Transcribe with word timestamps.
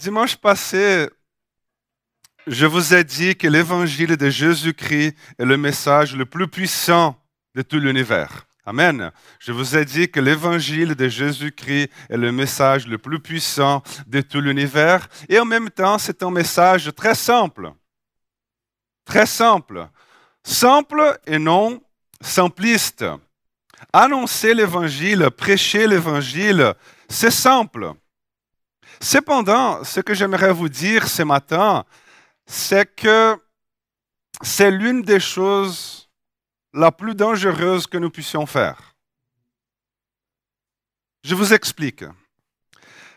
Dimanche 0.00 0.36
passé, 0.36 1.10
je 2.46 2.66
vous 2.66 2.94
ai 2.94 3.02
dit 3.02 3.34
que 3.34 3.48
l'évangile 3.48 4.16
de 4.16 4.30
Jésus-Christ 4.30 5.16
est 5.36 5.44
le 5.44 5.56
message 5.56 6.14
le 6.14 6.24
plus 6.24 6.46
puissant 6.46 7.20
de 7.56 7.62
tout 7.62 7.80
l'univers. 7.80 8.46
Amen. 8.64 9.10
Je 9.40 9.50
vous 9.50 9.76
ai 9.76 9.84
dit 9.84 10.08
que 10.08 10.20
l'évangile 10.20 10.94
de 10.94 11.08
Jésus-Christ 11.08 11.90
est 12.10 12.16
le 12.16 12.30
message 12.30 12.86
le 12.86 12.98
plus 12.98 13.18
puissant 13.18 13.82
de 14.06 14.20
tout 14.20 14.40
l'univers. 14.40 15.08
Et 15.28 15.40
en 15.40 15.44
même 15.44 15.68
temps, 15.68 15.98
c'est 15.98 16.22
un 16.22 16.30
message 16.30 16.94
très 16.94 17.16
simple. 17.16 17.72
Très 19.04 19.26
simple. 19.26 19.88
Simple 20.44 21.18
et 21.26 21.40
non 21.40 21.82
simpliste. 22.20 23.04
Annoncer 23.92 24.54
l'évangile, 24.54 25.28
prêcher 25.36 25.88
l'évangile, 25.88 26.74
c'est 27.08 27.32
simple. 27.32 27.94
Cependant, 29.00 29.84
ce 29.84 30.00
que 30.00 30.14
j'aimerais 30.14 30.52
vous 30.52 30.68
dire 30.68 31.08
ce 31.08 31.22
matin, 31.22 31.84
c'est 32.46 32.86
que 32.96 33.36
c'est 34.42 34.70
l'une 34.70 35.02
des 35.02 35.20
choses 35.20 36.08
la 36.72 36.90
plus 36.90 37.14
dangereuses 37.14 37.86
que 37.86 37.98
nous 37.98 38.10
puissions 38.10 38.46
faire. 38.46 38.94
Je 41.24 41.34
vous 41.34 41.52
explique. 41.52 42.04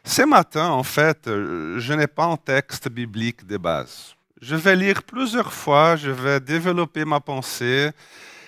Ce 0.04 0.24
matin, 0.24 0.70
en 0.70 0.84
fait, 0.84 1.26
je 1.26 1.94
n'ai 1.94 2.08
pas 2.08 2.26
un 2.26 2.38
texte 2.38 2.90
biblique 2.90 3.46
de 3.46 3.58
base. 3.58 4.16
Je 4.42 4.56
vais 4.56 4.76
lire 4.76 5.04
plusieurs 5.04 5.54
fois, 5.54 5.96
je 5.96 6.10
vais 6.10 6.40
développer 6.40 7.06
ma 7.06 7.20
pensée 7.20 7.92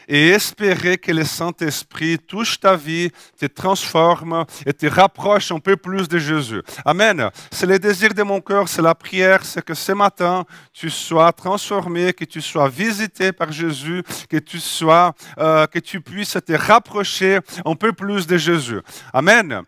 et 0.08 0.30
espérer 0.30 0.98
que 0.98 1.12
le 1.12 1.24
Saint-Esprit 1.24 2.18
touche 2.20 2.60
ta 2.60 2.76
vie, 2.76 3.12
te 3.38 3.46
transforme 3.46 4.46
et 4.66 4.74
te 4.74 4.86
rapproche 4.86 5.52
un 5.52 5.60
peu 5.60 5.78
plus 5.78 6.08
de 6.08 6.18
Jésus. 6.18 6.62
Amen. 6.86 7.30
C'est 7.52 7.66
le 7.66 7.80
désir 7.80 8.14
de 8.14 8.24
mon 8.24 8.42
cœur, 8.42 8.68
c'est 8.68 8.82
la 8.82 8.96
prière, 8.96 9.44
c'est 9.44 9.64
que 9.64 9.74
ce 9.74 9.92
matin, 9.92 10.46
tu 10.72 10.90
sois 10.90 11.32
transformé, 11.32 12.14
que 12.14 12.26
tu 12.26 12.42
sois 12.42 12.70
visité 12.70 13.32
par 13.32 13.52
Jésus, 13.52 14.04
que 14.30 14.38
tu 14.38 14.60
sois, 14.60 15.14
euh, 15.38 15.68
que 15.68 15.80
tu 15.80 16.02
puisses 16.02 16.38
te 16.46 16.54
rapprocher 16.54 17.40
un 17.66 17.76
peu 17.76 17.94
plus 17.94 18.28
de 18.28 18.38
Jésus. 18.38 18.82
Amen. 19.14 19.62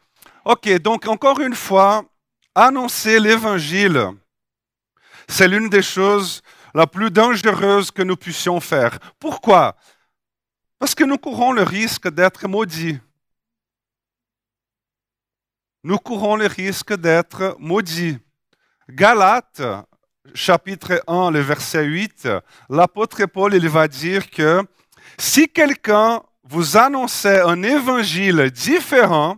Ok, 0.43 0.69
donc 0.79 1.07
encore 1.07 1.39
une 1.39 1.55
fois, 1.55 2.03
annoncer 2.53 3.19
l'évangile, 3.19 4.11
c'est 5.27 5.47
l'une 5.47 5.69
des 5.69 5.81
choses 5.81 6.41
la 6.73 6.85
plus 6.85 7.09
dangereuse 7.09 7.89
que 7.89 8.03
nous 8.03 8.15
puissions 8.15 8.59
faire. 8.59 8.99
Pourquoi? 9.19 9.75
Parce 10.79 10.95
que 10.95 11.03
nous 11.03 11.17
courons 11.17 11.51
le 11.51 11.63
risque 11.63 12.09
d'être 12.09 12.47
maudits. 12.47 12.99
Nous 15.83 15.97
courons 15.97 16.35
le 16.35 16.47
risque 16.47 16.93
d'être 16.95 17.55
maudits. 17.59 18.17
Galates, 18.89 19.61
chapitre 20.33 21.03
1, 21.07 21.31
le 21.31 21.39
verset 21.39 21.83
8, 21.85 22.27
l'apôtre 22.69 23.25
Paul 23.25 23.53
il 23.53 23.69
va 23.69 23.87
dire 23.87 24.29
que 24.29 24.61
si 25.17 25.47
quelqu'un 25.47 26.21
vous 26.43 26.77
annonçait 26.77 27.41
un 27.41 27.63
évangile 27.63 28.51
différent 28.51 29.37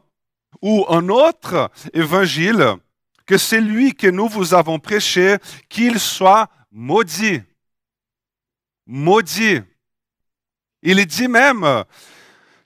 ou 0.61 0.85
un 0.89 1.09
autre 1.09 1.71
évangile 1.93 2.77
que 3.25 3.37
celui 3.37 3.93
que 3.93 4.07
nous 4.07 4.27
vous 4.27 4.53
avons 4.53 4.79
prêché, 4.79 5.37
qu'il 5.69 5.99
soit 5.99 6.49
maudit. 6.71 7.41
Maudit. 8.85 9.61
Il 10.89 11.05
dit 11.05 11.27
même, 11.27 11.83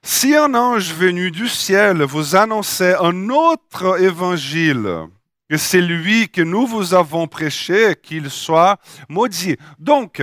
si 0.00 0.36
un 0.36 0.54
ange 0.54 0.94
venu 0.94 1.32
du 1.32 1.48
ciel 1.48 2.04
vous 2.04 2.36
annonçait 2.36 2.94
un 2.94 3.30
autre 3.30 4.00
évangile 4.00 5.08
que 5.50 5.56
celui 5.56 6.28
que 6.28 6.40
nous 6.40 6.64
vous 6.68 6.94
avons 6.94 7.26
prêché, 7.26 7.96
qu'il 8.00 8.30
soit 8.30 8.78
maudit. 9.08 9.56
Donc, 9.80 10.22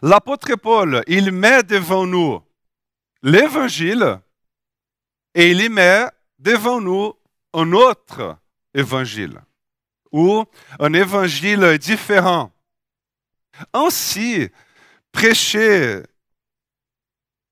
l'apôtre 0.00 0.54
Paul, 0.54 1.02
il 1.06 1.30
met 1.30 1.62
devant 1.62 2.06
nous 2.06 2.40
l'évangile 3.22 4.20
et 5.34 5.50
il 5.50 5.60
y 5.60 5.68
met 5.68 6.06
devant 6.38 6.80
nous 6.80 7.12
un 7.52 7.70
autre 7.72 8.38
évangile 8.72 9.42
ou 10.10 10.42
un 10.80 10.94
évangile 10.94 11.76
différent. 11.76 12.50
Ainsi, 13.74 14.48
prêcher 15.12 16.02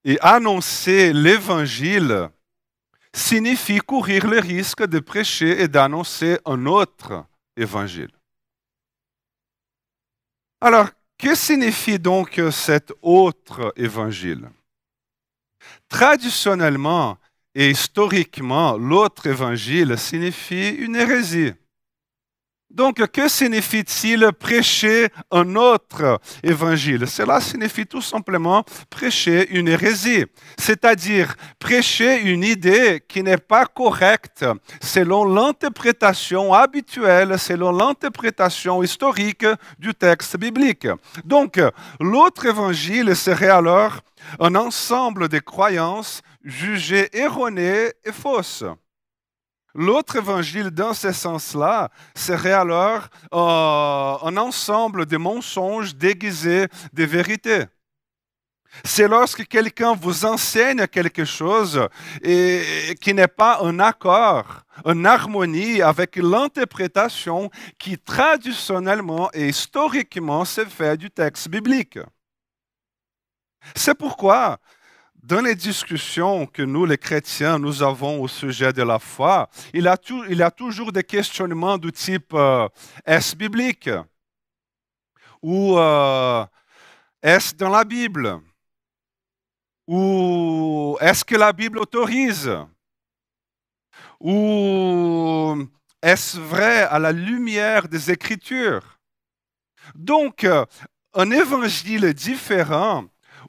et 0.06 0.18
annoncer 0.20 1.12
l'évangile 1.12 2.30
signifie 3.12 3.78
courir 3.78 4.28
le 4.28 4.38
risque 4.38 4.86
de 4.86 5.00
prêcher 5.00 5.60
et 5.60 5.68
d'annoncer 5.68 6.38
un 6.44 6.64
autre 6.66 7.24
évangile. 7.56 8.12
Alors, 10.60 10.88
que 11.18 11.34
signifie 11.34 11.98
donc 11.98 12.40
cet 12.52 12.92
autre 13.02 13.72
évangile? 13.76 14.48
Traditionnellement 15.88 17.18
et 17.52 17.70
historiquement, 17.70 18.76
l'autre 18.76 19.26
évangile 19.26 19.98
signifie 19.98 20.68
une 20.68 20.94
hérésie. 20.94 21.52
Donc, 22.70 22.96
que 23.10 23.28
signifie-t-il 23.28 24.32
prêcher 24.32 25.08
un 25.30 25.56
autre 25.56 26.20
évangile? 26.42 27.06
Cela 27.06 27.40
signifie 27.40 27.86
tout 27.86 28.02
simplement 28.02 28.64
prêcher 28.90 29.48
une 29.56 29.68
hérésie, 29.68 30.26
c'est-à-dire 30.58 31.34
prêcher 31.58 32.20
une 32.20 32.44
idée 32.44 33.02
qui 33.08 33.22
n'est 33.22 33.38
pas 33.38 33.64
correcte 33.64 34.44
selon 34.82 35.24
l'interprétation 35.24 36.52
habituelle, 36.52 37.38
selon 37.38 37.72
l'interprétation 37.72 38.82
historique 38.82 39.46
du 39.78 39.94
texte 39.94 40.36
biblique. 40.36 40.88
Donc, 41.24 41.58
l'autre 41.98 42.46
évangile 42.46 43.16
serait 43.16 43.48
alors 43.48 44.00
un 44.38 44.54
ensemble 44.54 45.28
de 45.28 45.38
croyances 45.38 46.20
jugées 46.44 47.08
erronées 47.16 47.92
et 48.04 48.12
fausses. 48.12 48.64
L'autre 49.78 50.16
évangile, 50.16 50.70
dans 50.70 50.94
ce 50.94 51.12
sens-là, 51.12 51.90
serait 52.14 52.52
alors 52.52 53.08
euh, 53.34 54.26
un 54.26 54.36
ensemble 54.38 55.04
de 55.04 55.18
mensonges 55.18 55.94
déguisés 55.94 56.68
de 56.94 57.04
vérités. 57.04 57.64
C'est 58.84 59.06
lorsque 59.06 59.46
quelqu'un 59.46 59.94
vous 59.94 60.24
enseigne 60.24 60.86
quelque 60.86 61.26
chose 61.26 61.88
et, 62.22 62.94
qui 63.02 63.12
n'est 63.12 63.28
pas 63.28 63.60
en 63.60 63.78
accord, 63.78 64.62
en 64.86 65.04
harmonie 65.04 65.82
avec 65.82 66.16
l'interprétation 66.16 67.50
qui 67.78 67.98
traditionnellement 67.98 69.28
et 69.34 69.48
historiquement 69.48 70.46
se 70.46 70.64
fait 70.64 70.96
du 70.96 71.10
texte 71.10 71.50
biblique. 71.50 71.98
C'est 73.74 73.94
pourquoi 73.94 74.58
dans 75.26 75.40
les 75.40 75.56
discussions 75.56 76.46
que 76.46 76.62
nous, 76.62 76.86
les 76.86 76.98
chrétiens, 76.98 77.58
nous 77.58 77.82
avons 77.82 78.22
au 78.22 78.28
sujet 78.28 78.72
de 78.72 78.82
la 78.82 79.00
foi, 79.00 79.48
il 79.74 79.82
y 79.82 80.42
a, 80.42 80.50
toujours 80.52 80.92
des 80.92 81.02
questionnements 81.02 81.78
du 81.78 81.90
type 81.90 82.32
euh, 82.32 82.68
est-ce 83.04 83.34
biblique? 83.34 83.90
Ou 85.42 85.76
euh, 85.78 86.46
est-ce 87.20 87.56
dans 87.56 87.70
la 87.70 87.82
Bible? 87.82 88.40
Ou 89.88 90.96
est-ce 91.00 91.24
que 91.24 91.34
la 91.34 91.52
Bible 91.52 91.80
autorise? 91.80 92.48
Ou 94.20 95.68
est-ce 96.00 96.38
vrai 96.38 96.82
à 96.82 97.00
la 97.00 97.10
lumière 97.10 97.88
des 97.88 98.12
Écritures? 98.12 99.00
Donc, 99.96 100.44
euh, 100.44 100.64
un 101.14 101.32
évangile 101.32 102.14
différent 102.14 103.06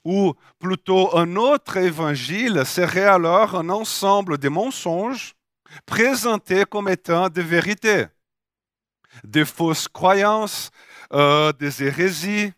ou 0.07 0.34
plutôt 0.57 1.18
un 1.18 1.35
autre 1.35 1.75
évangile 1.75 2.66
serait 2.66 3.03
alors 3.03 3.56
un 3.56 3.68
ensemble 3.68 4.38
de 4.38 4.47
mensonges 4.47 5.35
présentés 5.85 6.63
comme 6.63 6.88
étant 6.88 7.28
des 7.28 7.44
vérités, 7.44 8.06
des 9.25 9.44
fausses 9.44 9.90
croyances, 9.90 10.71
euh, 11.12 11.51
des 11.51 11.83
hérésies, 11.83 12.54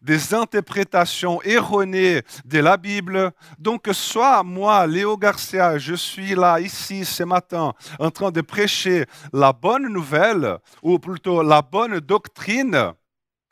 des 0.00 0.32
interprétations 0.32 1.42
erronées 1.42 2.22
de 2.46 2.60
la 2.60 2.78
Bible. 2.78 3.30
Donc, 3.58 3.86
soit 3.92 4.42
moi, 4.42 4.86
Léo 4.86 5.18
Garcia, 5.18 5.76
je 5.76 5.94
suis 5.94 6.34
là, 6.34 6.60
ici, 6.60 7.04
ce 7.04 7.24
matin, 7.24 7.74
en 7.98 8.10
train 8.10 8.30
de 8.30 8.40
prêcher 8.40 9.04
la 9.34 9.52
bonne 9.52 9.88
nouvelle, 9.88 10.56
ou 10.82 10.98
plutôt 10.98 11.42
la 11.42 11.60
bonne 11.60 12.00
doctrine, 12.00 12.94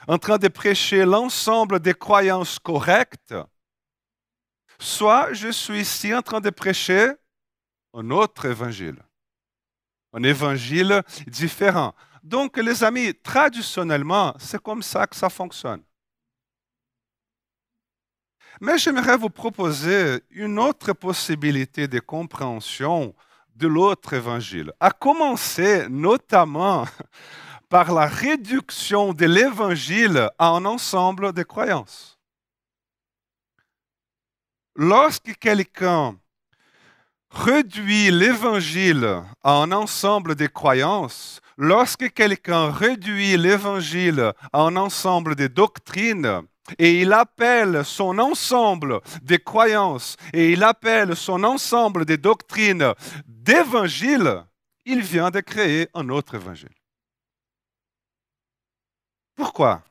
en 0.06 0.18
train 0.18 0.38
de 0.38 0.48
prêcher 0.48 1.04
l'ensemble 1.04 1.80
des 1.80 1.94
croyances 1.94 2.58
correctes, 2.58 3.34
soit 4.78 5.32
je 5.32 5.48
suis 5.48 5.80
ici 5.80 6.14
en 6.14 6.22
train 6.22 6.40
de 6.40 6.50
prêcher 6.50 7.12
un 7.94 8.10
autre 8.10 8.44
évangile, 8.44 9.02
un 10.12 10.22
évangile 10.22 11.02
différent. 11.26 11.94
Donc, 12.22 12.56
les 12.58 12.84
amis, 12.84 13.14
traditionnellement, 13.14 14.34
c'est 14.38 14.62
comme 14.62 14.82
ça 14.82 15.06
que 15.06 15.16
ça 15.16 15.30
fonctionne. 15.30 15.82
Mais 18.60 18.76
j'aimerais 18.78 19.16
vous 19.16 19.30
proposer 19.30 20.22
une 20.30 20.58
autre 20.58 20.92
possibilité 20.92 21.86
de 21.86 22.00
compréhension 22.00 23.14
de 23.54 23.66
l'autre 23.66 24.12
évangile, 24.14 24.72
à 24.78 24.90
commencer 24.90 25.88
notamment 25.88 26.84
par 27.68 27.92
la 27.92 28.06
réduction 28.06 29.12
de 29.12 29.26
l'évangile 29.26 30.30
à 30.38 30.48
un 30.48 30.64
ensemble 30.64 31.32
de 31.32 31.42
croyances. 31.42 32.18
Lorsque 34.74 35.36
quelqu'un 35.38 36.16
réduit 37.30 38.10
l'évangile 38.10 39.22
à 39.42 39.52
un 39.52 39.72
ensemble 39.72 40.34
de 40.34 40.46
croyances, 40.46 41.40
lorsque 41.56 42.12
quelqu'un 42.12 42.70
réduit 42.70 43.36
l'évangile 43.36 44.32
à 44.52 44.60
un 44.60 44.76
ensemble 44.76 45.34
de 45.34 45.46
doctrines, 45.46 46.42
et 46.78 47.00
il 47.00 47.12
appelle 47.12 47.84
son 47.84 48.18
ensemble 48.18 49.00
des 49.22 49.38
croyances 49.38 50.16
et 50.34 50.52
il 50.52 50.62
appelle 50.62 51.16
son 51.16 51.42
ensemble 51.42 52.04
des 52.04 52.18
doctrines 52.18 52.92
d'évangile, 53.26 54.44
il 54.84 55.00
vient 55.00 55.30
de 55.30 55.40
créer 55.40 55.88
un 55.94 56.08
autre 56.10 56.34
évangile. 56.34 56.77
Pourquoi? 59.38 59.84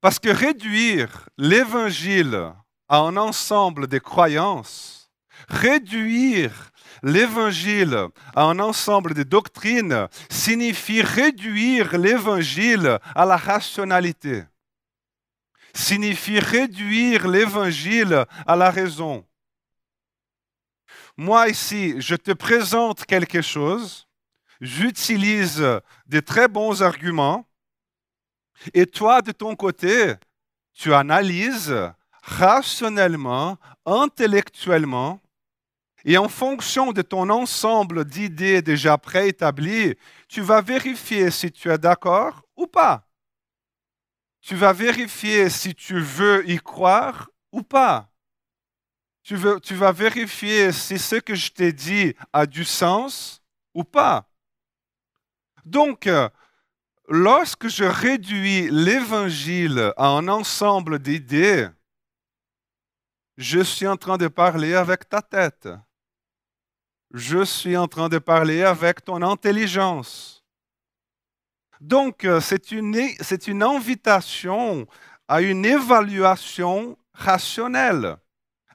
Parce 0.00 0.18
que 0.18 0.30
réduire 0.30 1.28
l'évangile 1.36 2.54
à 2.88 2.96
un 2.96 3.18
ensemble 3.18 3.88
de 3.88 3.98
croyances, 3.98 5.10
réduire 5.48 6.72
l'évangile 7.02 8.08
à 8.34 8.44
un 8.44 8.58
ensemble 8.58 9.12
de 9.12 9.22
doctrines 9.22 10.08
signifie 10.30 11.02
réduire 11.02 11.98
l'évangile 11.98 12.98
à 13.14 13.26
la 13.26 13.36
rationalité. 13.36 14.44
Signifie 15.74 16.40
réduire 16.40 17.28
l'évangile 17.28 18.24
à 18.46 18.56
la 18.56 18.70
raison. 18.70 19.26
Moi 21.18 21.50
ici, 21.50 22.00
je 22.00 22.14
te 22.14 22.32
présente 22.32 23.04
quelque 23.04 23.42
chose, 23.42 24.08
j'utilise 24.58 25.62
des 26.06 26.22
très 26.22 26.48
bons 26.48 26.82
arguments, 26.82 27.44
et 28.74 28.86
toi, 28.86 29.22
de 29.22 29.32
ton 29.32 29.56
côté, 29.56 30.14
tu 30.72 30.92
analyses 30.94 31.74
rationnellement, 32.22 33.58
intellectuellement, 33.86 35.20
et 36.04 36.16
en 36.16 36.28
fonction 36.28 36.92
de 36.92 37.02
ton 37.02 37.28
ensemble 37.28 38.04
d'idées 38.04 38.62
déjà 38.62 38.96
préétablies, 38.96 39.96
tu 40.28 40.40
vas 40.40 40.60
vérifier 40.62 41.30
si 41.30 41.52
tu 41.52 41.70
es 41.70 41.78
d'accord 41.78 42.42
ou 42.56 42.66
pas 42.66 43.10
tu 44.40 44.56
vas 44.56 44.72
vérifier 44.72 45.50
si 45.50 45.74
tu 45.74 46.00
veux 46.00 46.48
y 46.48 46.58
croire 46.58 47.30
ou 47.52 47.62
pas. 47.62 48.10
Tu, 49.22 49.36
tu 49.62 49.74
vas 49.74 49.92
vérifier 49.92 50.72
si 50.72 50.98
ce 50.98 51.16
que 51.16 51.34
je 51.34 51.52
t'ai 51.52 51.72
dit 51.72 52.14
a 52.32 52.46
du 52.46 52.64
sens 52.64 53.42
ou 53.74 53.84
pas. 53.84 54.28
Donc, 55.64 56.08
lorsque 57.10 57.68
je 57.68 57.84
réduis 57.84 58.70
l'évangile 58.70 59.92
à 59.96 60.06
un 60.06 60.28
ensemble 60.28 61.00
d'idées, 61.00 61.68
je 63.36 63.60
suis 63.60 63.86
en 63.86 63.96
train 63.96 64.16
de 64.16 64.28
parler 64.28 64.74
avec 64.74 65.08
ta 65.08 65.20
tête. 65.20 65.68
Je 67.12 67.44
suis 67.44 67.76
en 67.76 67.88
train 67.88 68.08
de 68.08 68.18
parler 68.18 68.62
avec 68.62 69.04
ton 69.04 69.20
intelligence. 69.22 70.44
Donc, 71.80 72.24
euh, 72.24 72.40
c'est 72.40 72.70
une, 72.70 72.94
une 73.48 73.62
invitation 73.62 74.86
à 75.26 75.40
une 75.40 75.64
évaluation 75.64 76.96
rationnelle, 77.12 78.18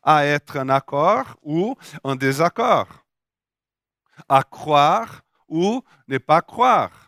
à 0.03 0.25
être 0.25 0.59
en 0.59 0.67
accord 0.69 1.37
ou 1.41 1.75
en 2.03 2.15
désaccord, 2.15 3.05
à 4.27 4.43
croire 4.43 5.21
ou 5.47 5.83
ne 6.07 6.17
pas 6.17 6.41
croire. 6.41 7.04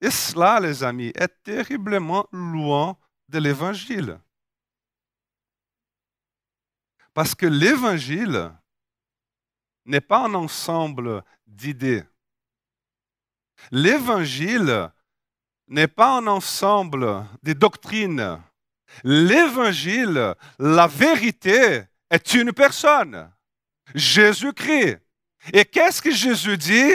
Et 0.00 0.10
cela, 0.10 0.60
les 0.60 0.82
amis, 0.84 1.12
est 1.14 1.42
terriblement 1.42 2.26
loin 2.32 2.96
de 3.28 3.38
l'Évangile. 3.38 4.18
Parce 7.14 7.34
que 7.34 7.46
l'Évangile 7.46 8.52
n'est 9.84 10.00
pas 10.00 10.24
un 10.26 10.34
ensemble 10.34 11.24
d'idées. 11.46 12.04
L'Évangile 13.72 14.90
n'est 15.68 15.88
pas 15.88 16.18
un 16.18 16.26
ensemble 16.26 17.26
de 17.42 17.52
doctrines. 17.52 18.40
L'évangile, 19.04 20.34
la 20.58 20.86
vérité, 20.86 21.82
est 22.10 22.34
une 22.34 22.52
personne, 22.52 23.30
Jésus-Christ. 23.94 24.98
Et 25.52 25.64
qu'est-ce 25.64 26.00
que 26.00 26.10
Jésus 26.10 26.56
dit? 26.56 26.94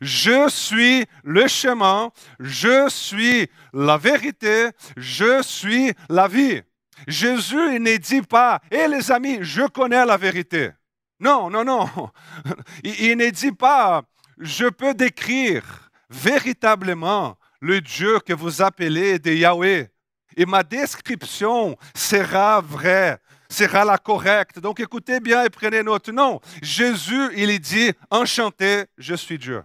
Je 0.00 0.48
suis 0.48 1.04
le 1.22 1.46
chemin, 1.46 2.10
je 2.40 2.88
suis 2.88 3.48
la 3.72 3.96
vérité, 3.96 4.70
je 4.96 5.42
suis 5.42 5.92
la 6.08 6.28
vie. 6.28 6.62
Jésus 7.06 7.80
ne 7.80 7.96
dit 7.96 8.22
pas, 8.22 8.60
hé 8.70 8.88
les 8.88 9.10
amis, 9.10 9.38
je 9.42 9.66
connais 9.66 10.04
la 10.04 10.16
vérité. 10.16 10.70
Non, 11.20 11.50
non, 11.50 11.64
non. 11.64 11.88
Il 12.84 13.16
ne 13.16 13.30
dit 13.30 13.52
pas, 13.52 14.02
je 14.38 14.66
peux 14.66 14.94
décrire 14.94 15.90
véritablement 16.10 17.36
le 17.60 17.80
Dieu 17.80 18.20
que 18.20 18.32
vous 18.32 18.62
appelez 18.62 19.18
de 19.18 19.32
Yahweh. 19.32 19.88
Et 20.36 20.46
ma 20.46 20.62
description 20.62 21.76
sera 21.94 22.60
vraie, 22.60 23.18
sera 23.48 23.84
la 23.84 23.98
correcte. 23.98 24.58
Donc 24.58 24.80
écoutez 24.80 25.20
bien 25.20 25.44
et 25.44 25.50
prenez 25.50 25.82
note. 25.82 26.08
Non, 26.08 26.40
Jésus, 26.60 27.30
il 27.36 27.58
dit, 27.60 27.92
enchanté, 28.10 28.84
je 28.98 29.14
suis 29.14 29.38
Dieu. 29.38 29.62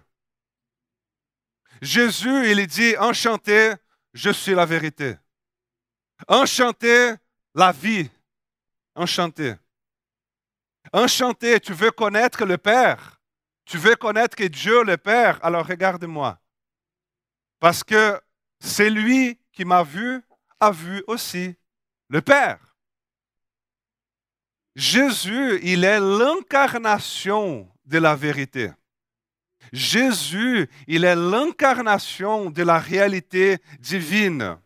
Jésus, 1.80 2.50
il 2.50 2.66
dit, 2.66 2.96
enchanté, 2.98 3.74
je 4.12 4.30
suis 4.30 4.54
la 4.54 4.66
vérité. 4.66 5.16
Enchanté, 6.28 7.14
la 7.54 7.72
vie. 7.72 8.10
Enchanté. 8.94 9.54
Enchanté, 10.92 11.60
tu 11.60 11.72
veux 11.72 11.90
connaître 11.90 12.44
le 12.44 12.58
Père. 12.58 13.20
Tu 13.64 13.78
veux 13.78 13.96
connaître 13.96 14.36
que 14.36 14.44
Dieu 14.44 14.82
le 14.82 14.96
Père. 14.96 15.38
Alors 15.44 15.66
regarde-moi. 15.66 16.38
Parce 17.60 17.84
que 17.84 18.20
c'est 18.58 18.90
lui 18.90 19.38
qui 19.52 19.64
m'a 19.64 19.82
vu, 19.82 20.22
a 20.58 20.70
vu 20.70 21.02
aussi 21.06 21.54
le 22.08 22.20
Père. 22.20 22.58
Jésus, 24.74 25.60
il 25.62 25.84
est 25.84 26.00
l'incarnation 26.00 27.70
de 27.84 27.98
la 27.98 28.14
vérité. 28.14 28.72
Jésus, 29.72 30.68
il 30.86 31.04
est 31.04 31.16
l'incarnation 31.16 32.50
de 32.50 32.62
la 32.62 32.78
réalité 32.78 33.58
divine. 33.78 34.56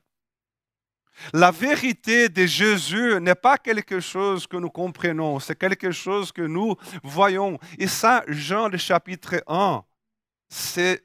La 1.32 1.50
vérité 1.50 2.28
de 2.28 2.44
Jésus 2.44 3.20
n'est 3.20 3.34
pas 3.34 3.56
quelque 3.56 4.00
chose 4.00 4.46
que 4.46 4.56
nous 4.56 4.70
comprenons, 4.70 5.38
c'est 5.38 5.56
quelque 5.56 5.92
chose 5.92 6.32
que 6.32 6.42
nous 6.42 6.76
voyons. 7.02 7.58
Et 7.78 7.86
ça, 7.86 8.24
Jean 8.26 8.68
le 8.68 8.78
chapitre 8.78 9.42
1, 9.46 9.84
c'est 10.48 11.04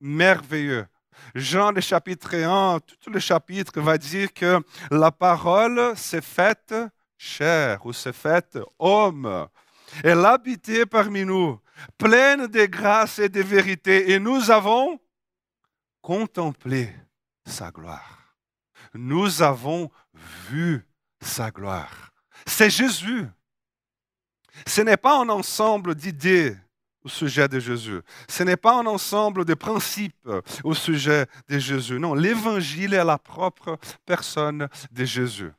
merveilleux. 0.00 0.86
Jean 1.34 1.72
le 1.72 1.80
chapitre 1.80 2.34
1, 2.34 2.80
tout 3.00 3.10
le 3.10 3.18
chapitre 3.20 3.80
va 3.80 3.98
dire 3.98 4.32
que 4.32 4.60
la 4.90 5.10
parole 5.10 5.96
s'est 5.96 6.22
faite 6.22 6.74
chair 7.16 7.84
ou 7.84 7.92
s'est 7.92 8.12
faite 8.12 8.58
homme. 8.78 9.48
Elle 10.04 10.24
habitait 10.24 10.86
parmi 10.86 11.24
nous, 11.24 11.58
pleine 11.98 12.46
de 12.46 12.66
grâce 12.66 13.18
et 13.18 13.28
de 13.28 13.42
vérité, 13.42 14.12
et 14.12 14.18
nous 14.18 14.50
avons 14.50 14.98
contemplé 16.00 16.94
sa 17.46 17.70
gloire. 17.70 18.36
Nous 18.94 19.42
avons 19.42 19.90
vu 20.48 20.86
sa 21.20 21.50
gloire. 21.50 22.10
C'est 22.46 22.70
Jésus. 22.70 23.26
Ce 24.66 24.80
n'est 24.80 24.96
pas 24.96 25.20
un 25.20 25.28
ensemble 25.28 25.94
d'idées 25.94 26.56
au 27.02 27.08
sujet 27.08 27.48
de 27.48 27.60
Jésus. 27.60 28.00
Ce 28.28 28.42
n'est 28.42 28.56
pas 28.56 28.78
un 28.78 28.86
ensemble 28.86 29.44
de 29.44 29.54
principes 29.54 30.28
au 30.64 30.74
sujet 30.74 31.26
de 31.48 31.58
Jésus. 31.58 31.98
Non, 31.98 32.14
l'évangile 32.14 32.94
est 32.94 33.04
la 33.04 33.18
propre 33.18 33.78
personne 34.04 34.68
de 34.90 35.04
Jésus. 35.04 35.50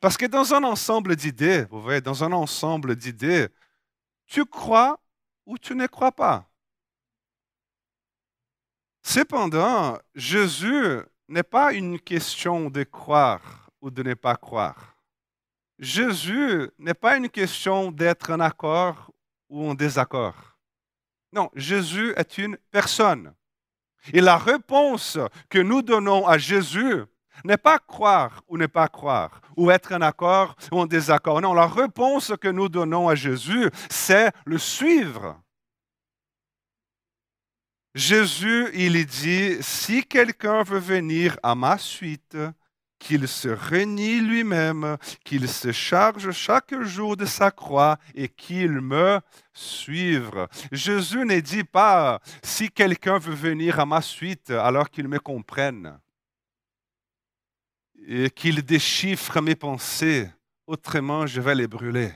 Parce 0.00 0.16
que 0.16 0.26
dans 0.26 0.54
un 0.54 0.62
ensemble 0.64 1.16
d'idées, 1.16 1.66
vous 1.70 1.80
voyez, 1.80 2.00
dans 2.00 2.22
un 2.22 2.32
ensemble 2.32 2.94
d'idées, 2.94 3.48
tu 4.26 4.44
crois 4.44 5.00
ou 5.46 5.58
tu 5.58 5.74
ne 5.74 5.86
crois 5.86 6.12
pas. 6.12 6.48
Cependant, 9.02 9.98
Jésus 10.14 11.00
n'est 11.28 11.42
pas 11.42 11.72
une 11.72 12.00
question 12.00 12.70
de 12.70 12.84
croire 12.84 13.70
ou 13.80 13.90
de 13.90 14.02
ne 14.02 14.14
pas 14.14 14.36
croire. 14.36 14.96
Jésus 15.78 16.70
n'est 16.78 16.94
pas 16.94 17.16
une 17.16 17.28
question 17.28 17.90
d'être 17.90 18.32
en 18.32 18.40
accord 18.40 19.12
ou 19.48 19.68
en 19.68 19.74
désaccord. 19.74 20.56
Non, 21.32 21.50
Jésus 21.54 22.14
est 22.16 22.38
une 22.38 22.56
personne. 22.70 23.34
Et 24.12 24.20
la 24.20 24.38
réponse 24.38 25.18
que 25.48 25.58
nous 25.58 25.82
donnons 25.82 26.26
à 26.26 26.38
Jésus 26.38 27.04
n'est 27.44 27.56
pas 27.56 27.78
croire 27.78 28.42
ou 28.48 28.56
ne 28.56 28.66
pas 28.66 28.88
croire, 28.88 29.40
ou 29.56 29.70
être 29.70 29.92
en 29.94 30.00
accord 30.00 30.56
ou 30.72 30.80
en 30.80 30.86
désaccord. 30.86 31.40
Non, 31.40 31.54
la 31.54 31.66
réponse 31.66 32.32
que 32.40 32.48
nous 32.48 32.68
donnons 32.68 33.08
à 33.08 33.14
Jésus, 33.14 33.70
c'est 33.90 34.32
le 34.44 34.58
suivre. 34.58 35.40
Jésus, 37.94 38.70
il 38.74 39.06
dit, 39.06 39.56
si 39.60 40.04
quelqu'un 40.04 40.64
veut 40.64 40.80
venir 40.80 41.38
à 41.42 41.54
ma 41.54 41.78
suite, 41.78 42.36
qu'il 42.98 43.28
se 43.28 43.48
renie 43.48 44.20
lui-même, 44.20 44.96
qu'il 45.24 45.48
se 45.48 45.72
charge 45.72 46.30
chaque 46.30 46.80
jour 46.82 47.16
de 47.16 47.26
sa 47.26 47.50
croix 47.50 47.98
et 48.14 48.28
qu'il 48.28 48.80
me 48.80 49.20
suive. 49.52 50.48
Jésus 50.72 51.24
ne 51.26 51.38
dit 51.40 51.64
pas, 51.64 52.20
si 52.42 52.70
quelqu'un 52.70 53.18
veut 53.18 53.34
venir 53.34 53.78
à 53.78 53.84
ma 53.84 54.00
suite, 54.00 54.50
alors 54.50 54.88
qu'il 54.88 55.06
me 55.06 55.18
comprenne 55.18 55.98
qu'il 58.34 58.62
déchiffre 58.62 59.40
mes 59.40 59.54
pensées, 59.54 60.28
autrement 60.66 61.26
je 61.26 61.40
vais 61.40 61.54
les 61.54 61.66
brûler. 61.66 62.12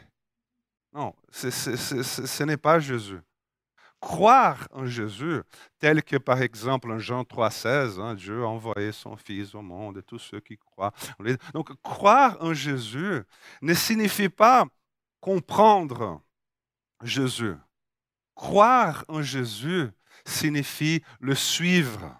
Non, 0.92 1.14
ce 1.30 2.42
n'est 2.44 2.56
pas 2.56 2.80
Jésus. 2.80 3.20
Croire 4.00 4.68
en 4.70 4.86
Jésus, 4.86 5.42
tel 5.80 6.04
que 6.04 6.16
par 6.16 6.40
exemple 6.40 6.92
en 6.92 7.00
Jean 7.00 7.22
3,16, 7.22 8.00
hein, 8.00 8.14
Dieu 8.14 8.44
a 8.44 8.46
envoyé 8.46 8.92
son 8.92 9.16
Fils 9.16 9.54
au 9.56 9.62
monde 9.62 9.98
et 9.98 10.02
tous 10.02 10.20
ceux 10.20 10.38
qui 10.38 10.56
croient. 10.56 10.92
Donc 11.52 11.72
croire 11.82 12.36
en 12.40 12.54
Jésus 12.54 13.22
ne 13.60 13.74
signifie 13.74 14.28
pas 14.28 14.66
comprendre 15.20 16.22
Jésus. 17.02 17.56
Croire 18.36 19.04
en 19.08 19.20
Jésus 19.20 19.88
signifie 20.24 21.02
le 21.18 21.34
suivre 21.34 22.14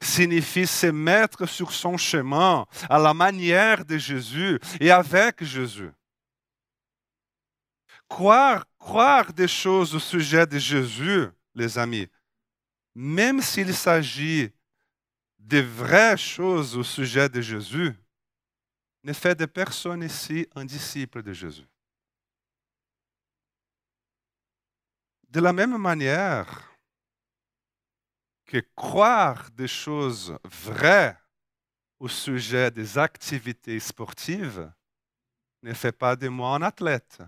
signifie 0.00 0.66
se 0.66 0.86
mettre 0.86 1.46
sur 1.46 1.72
son 1.72 1.96
chemin 1.96 2.66
à 2.88 2.98
la 2.98 3.14
manière 3.14 3.84
de 3.84 3.98
Jésus 3.98 4.58
et 4.80 4.90
avec 4.90 5.42
Jésus. 5.44 5.90
Croire, 8.08 8.64
croire 8.78 9.32
des 9.32 9.48
choses 9.48 9.94
au 9.94 9.98
sujet 9.98 10.46
de 10.46 10.58
Jésus, 10.58 11.26
les 11.54 11.78
amis, 11.78 12.08
même 12.94 13.40
s'il 13.42 13.74
s'agit 13.74 14.50
de 15.38 15.60
vraies 15.60 16.16
choses 16.16 16.76
au 16.76 16.82
sujet 16.82 17.28
de 17.28 17.40
Jésus, 17.40 17.94
ne 19.04 19.12
fait 19.12 19.34
de 19.34 19.46
personne 19.46 20.02
ici 20.02 20.46
un 20.54 20.64
disciple 20.64 21.22
de 21.22 21.32
Jésus. 21.32 21.66
De 25.28 25.40
la 25.40 25.52
même 25.52 25.76
manière, 25.76 26.67
que 28.48 28.58
croire 28.74 29.50
des 29.50 29.68
choses 29.68 30.36
vraies 30.42 31.16
au 32.00 32.08
sujet 32.08 32.70
des 32.70 32.96
activités 32.96 33.78
sportives 33.78 34.72
ne 35.62 35.74
fait 35.74 35.92
pas 35.92 36.16
de 36.16 36.28
moi 36.28 36.54
un 36.54 36.62
athlète 36.62 37.18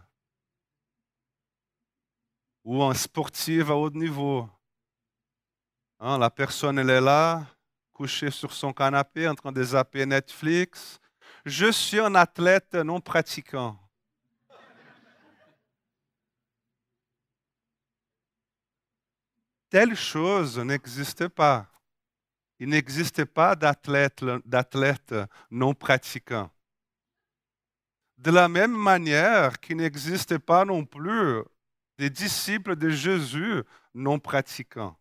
ou 2.64 2.82
un 2.82 2.94
sportif 2.94 3.68
à 3.68 3.76
haut 3.76 3.90
niveau. 3.90 4.48
Hein, 5.98 6.18
la 6.18 6.30
personne, 6.30 6.78
est 6.78 7.00
là, 7.00 7.44
couchée 7.92 8.30
sur 8.30 8.52
son 8.52 8.72
canapé, 8.72 9.28
en 9.28 9.34
train 9.34 9.52
de 9.52 9.62
zapper 9.62 10.06
Netflix. 10.06 10.98
Je 11.44 11.70
suis 11.70 12.00
un 12.00 12.14
athlète 12.14 12.74
non 12.74 13.00
pratiquant. 13.00 13.78
Telle 19.70 19.94
chose 19.94 20.58
n'existe 20.58 21.28
pas. 21.28 21.66
Il 22.58 22.68
n'existe 22.68 23.24
pas 23.24 23.56
d'athlète 23.56 25.14
non 25.50 25.72
pratiquant. 25.72 26.50
De 28.18 28.30
la 28.30 28.48
même 28.48 28.76
manière 28.76 29.58
qu'il 29.60 29.78
n'existe 29.78 30.36
pas 30.36 30.66
non 30.66 30.84
plus 30.84 31.42
des 31.96 32.10
disciples 32.10 32.76
de 32.76 32.90
Jésus 32.90 33.62
non 33.94 34.18
pratiquants. 34.18 34.96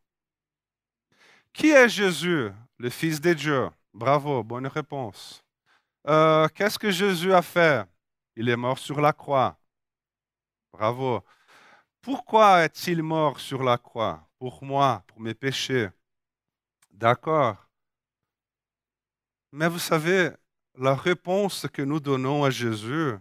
Qui 1.51 1.71
est 1.71 1.89
Jésus, 1.89 2.49
le 2.77 2.89
Fils 2.89 3.19
de 3.19 3.33
Dieu? 3.33 3.69
Bravo, 3.93 4.43
bonne 4.43 4.67
réponse. 4.67 5.43
Euh, 6.07 6.47
qu'est-ce 6.55 6.79
que 6.79 6.91
Jésus 6.91 7.33
a 7.33 7.41
fait? 7.41 7.85
Il 8.35 8.47
est 8.47 8.55
mort 8.55 8.77
sur 8.77 9.01
la 9.01 9.11
croix. 9.11 9.59
Bravo. 10.71 11.25
Pourquoi 12.01 12.63
est-il 12.63 13.03
mort 13.03 13.39
sur 13.39 13.63
la 13.63 13.77
croix? 13.77 14.28
Pour 14.39 14.63
moi, 14.63 15.03
pour 15.07 15.19
mes 15.19 15.33
péchés. 15.33 15.89
D'accord. 16.89 17.57
Mais 19.51 19.67
vous 19.67 19.79
savez, 19.79 20.31
la 20.77 20.95
réponse 20.95 21.67
que 21.71 21.81
nous 21.81 21.99
donnons 21.99 22.43
à 22.43 22.49
Jésus 22.49 23.15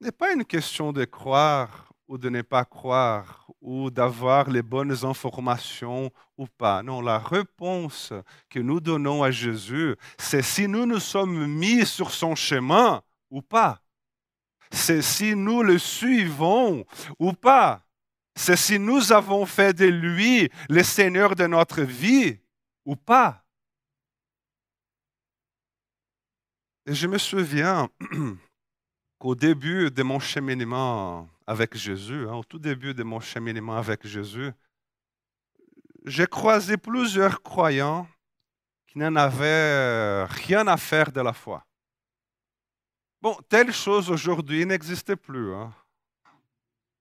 n'est 0.00 0.12
pas 0.12 0.32
une 0.32 0.44
question 0.44 0.92
de 0.92 1.04
croire 1.04 1.92
ou 2.06 2.18
de 2.18 2.28
ne 2.28 2.42
pas 2.42 2.64
croire 2.64 3.50
ou 3.60 3.90
d'avoir 3.90 4.50
les 4.50 4.62
bonnes 4.62 5.04
informations 5.04 6.12
ou 6.36 6.46
pas. 6.46 6.82
Non, 6.82 7.00
la 7.00 7.18
réponse 7.18 8.12
que 8.50 8.60
nous 8.60 8.80
donnons 8.80 9.22
à 9.22 9.30
Jésus, 9.30 9.96
c'est 10.18 10.42
si 10.42 10.68
nous 10.68 10.86
nous 10.86 11.00
sommes 11.00 11.46
mis 11.46 11.86
sur 11.86 12.10
son 12.10 12.34
chemin 12.34 13.02
ou 13.30 13.40
pas. 13.40 13.82
C'est 14.70 15.02
si 15.02 15.34
nous 15.34 15.62
le 15.62 15.78
suivons 15.78 16.84
ou 17.18 17.32
pas 17.32 17.82
c'est 18.34 18.56
si 18.56 18.78
nous 18.78 19.12
avons 19.12 19.46
fait 19.46 19.74
de 19.74 19.86
lui 19.86 20.50
le 20.68 20.82
Seigneur 20.82 21.36
de 21.36 21.46
notre 21.46 21.82
vie 21.82 22.38
ou 22.84 22.96
pas. 22.96 23.44
Et 26.86 26.94
je 26.94 27.06
me 27.06 27.18
souviens 27.18 27.88
qu'au 29.18 29.34
début 29.34 29.90
de 29.90 30.02
mon 30.02 30.18
cheminement 30.18 31.28
avec 31.46 31.76
Jésus, 31.76 32.26
hein, 32.28 32.34
au 32.34 32.44
tout 32.44 32.58
début 32.58 32.94
de 32.94 33.02
mon 33.02 33.20
cheminement 33.20 33.76
avec 33.76 34.06
Jésus, 34.06 34.50
j'ai 36.04 36.26
croisé 36.26 36.76
plusieurs 36.76 37.42
croyants 37.42 38.08
qui 38.88 38.98
n'en 38.98 39.14
avaient 39.14 40.24
rien 40.24 40.66
à 40.66 40.76
faire 40.76 41.12
de 41.12 41.20
la 41.20 41.32
foi. 41.32 41.64
Bon, 43.20 43.36
telle 43.48 43.72
chose 43.72 44.10
aujourd'hui 44.10 44.66
n'existe 44.66 45.14
plus. 45.14 45.54
Hein. 45.54 45.72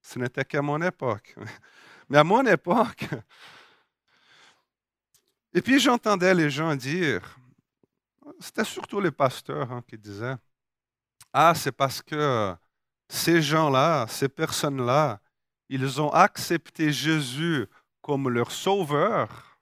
Ce 0.02 0.20
n'était 0.20 0.46
qu'à 0.46 0.62
mon 0.62 0.82
époque. 0.82 1.36
Mais 2.10 2.18
à 2.18 2.24
mon 2.24 2.46
époque, 2.46 3.08
et 5.54 5.62
puis 5.62 5.80
j'entendais 5.80 6.34
les 6.34 6.50
gens 6.50 6.76
dire, 6.76 7.38
c'était 8.40 8.66
surtout 8.66 9.00
les 9.00 9.12
pasteurs 9.12 9.72
hein, 9.72 9.84
qui 9.88 9.98
disaient, 9.98 10.36
ah, 11.34 11.54
c'est 11.56 11.72
parce 11.72 12.02
que 12.02 12.54
ces 13.08 13.42
gens-là, 13.42 14.06
ces 14.08 14.28
personnes-là, 14.28 15.22
ils 15.70 16.02
ont 16.02 16.10
accepté 16.10 16.92
Jésus 16.92 17.68
comme 18.02 18.30
leur 18.30 18.52
sauveur, 18.52 19.60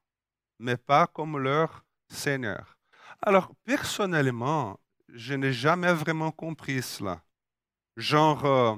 mais 0.58 0.77
pas 0.77 1.05
comme 1.05 1.38
leur 1.38 1.86
Seigneur. 2.08 2.77
Alors, 3.22 3.51
personnellement, 3.63 4.79
je 5.10 5.34
n'ai 5.34 5.53
jamais 5.53 5.93
vraiment 5.93 6.31
compris 6.31 6.81
cela. 6.81 7.22
Genre, 7.98 8.46
euh, 8.46 8.75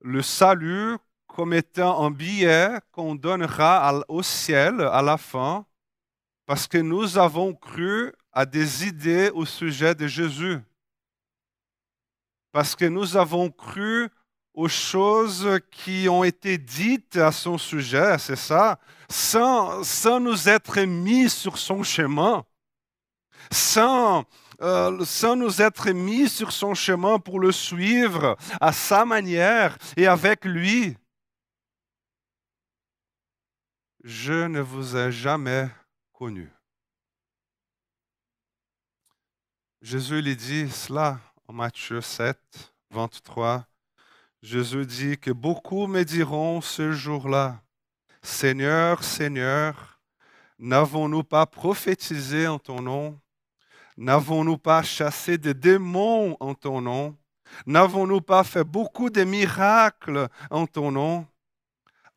le 0.00 0.22
salut 0.22 0.96
comme 1.26 1.52
étant 1.52 2.04
un 2.04 2.10
billet 2.10 2.70
qu'on 2.92 3.14
donnera 3.14 4.02
au 4.08 4.22
ciel 4.22 4.80
à 4.80 5.02
la 5.02 5.18
fin, 5.18 5.66
parce 6.46 6.66
que 6.66 6.78
nous 6.78 7.18
avons 7.18 7.52
cru 7.54 8.12
à 8.32 8.46
des 8.46 8.86
idées 8.86 9.30
au 9.34 9.44
sujet 9.44 9.94
de 9.94 10.06
Jésus, 10.06 10.58
parce 12.52 12.74
que 12.74 12.86
nous 12.86 13.16
avons 13.16 13.50
cru 13.50 14.08
aux 14.54 14.68
choses 14.68 15.60
qui 15.70 16.08
ont 16.08 16.24
été 16.24 16.56
dites 16.56 17.16
à 17.16 17.30
son 17.30 17.58
sujet, 17.58 18.16
c'est 18.18 18.36
ça, 18.36 18.78
sans, 19.10 19.84
sans 19.84 20.18
nous 20.18 20.48
être 20.48 20.80
mis 20.80 21.28
sur 21.28 21.58
son 21.58 21.82
chemin, 21.82 22.44
sans 23.52 24.24
euh, 24.62 25.04
sans 25.04 25.36
nous 25.36 25.60
être 25.60 25.90
mis 25.90 26.28
sur 26.28 26.52
son 26.52 26.74
chemin 26.74 27.18
pour 27.18 27.40
le 27.40 27.52
suivre 27.52 28.36
à 28.60 28.72
sa 28.72 29.04
manière 29.04 29.76
et 29.96 30.06
avec 30.06 30.44
lui. 30.44 30.96
Je 34.02 34.46
ne 34.46 34.60
vous 34.60 34.96
ai 34.96 35.10
jamais 35.10 35.68
connu. 36.12 36.50
Jésus 39.82 40.22
lui 40.22 40.36
dit 40.36 40.70
cela 40.70 41.20
en 41.48 41.52
Matthieu 41.52 42.00
7, 42.00 42.38
23. 42.90 43.66
Jésus 44.42 44.86
dit 44.86 45.18
que 45.18 45.30
beaucoup 45.30 45.86
me 45.86 46.04
diront 46.04 46.60
ce 46.60 46.92
jour-là, 46.92 47.62
Seigneur, 48.22 49.04
Seigneur, 49.04 50.00
n'avons-nous 50.58 51.24
pas 51.24 51.46
prophétisé 51.46 52.46
en 52.46 52.58
ton 52.58 52.80
nom? 52.80 53.20
N'avons-nous 53.98 54.58
pas 54.58 54.82
chassé 54.82 55.38
des 55.38 55.54
démons 55.54 56.36
en 56.38 56.54
ton 56.54 56.82
nom? 56.82 57.16
N'avons-nous 57.64 58.20
pas 58.20 58.44
fait 58.44 58.64
beaucoup 58.64 59.08
de 59.08 59.24
miracles 59.24 60.28
en 60.50 60.66
ton 60.66 60.92
nom? 60.92 61.26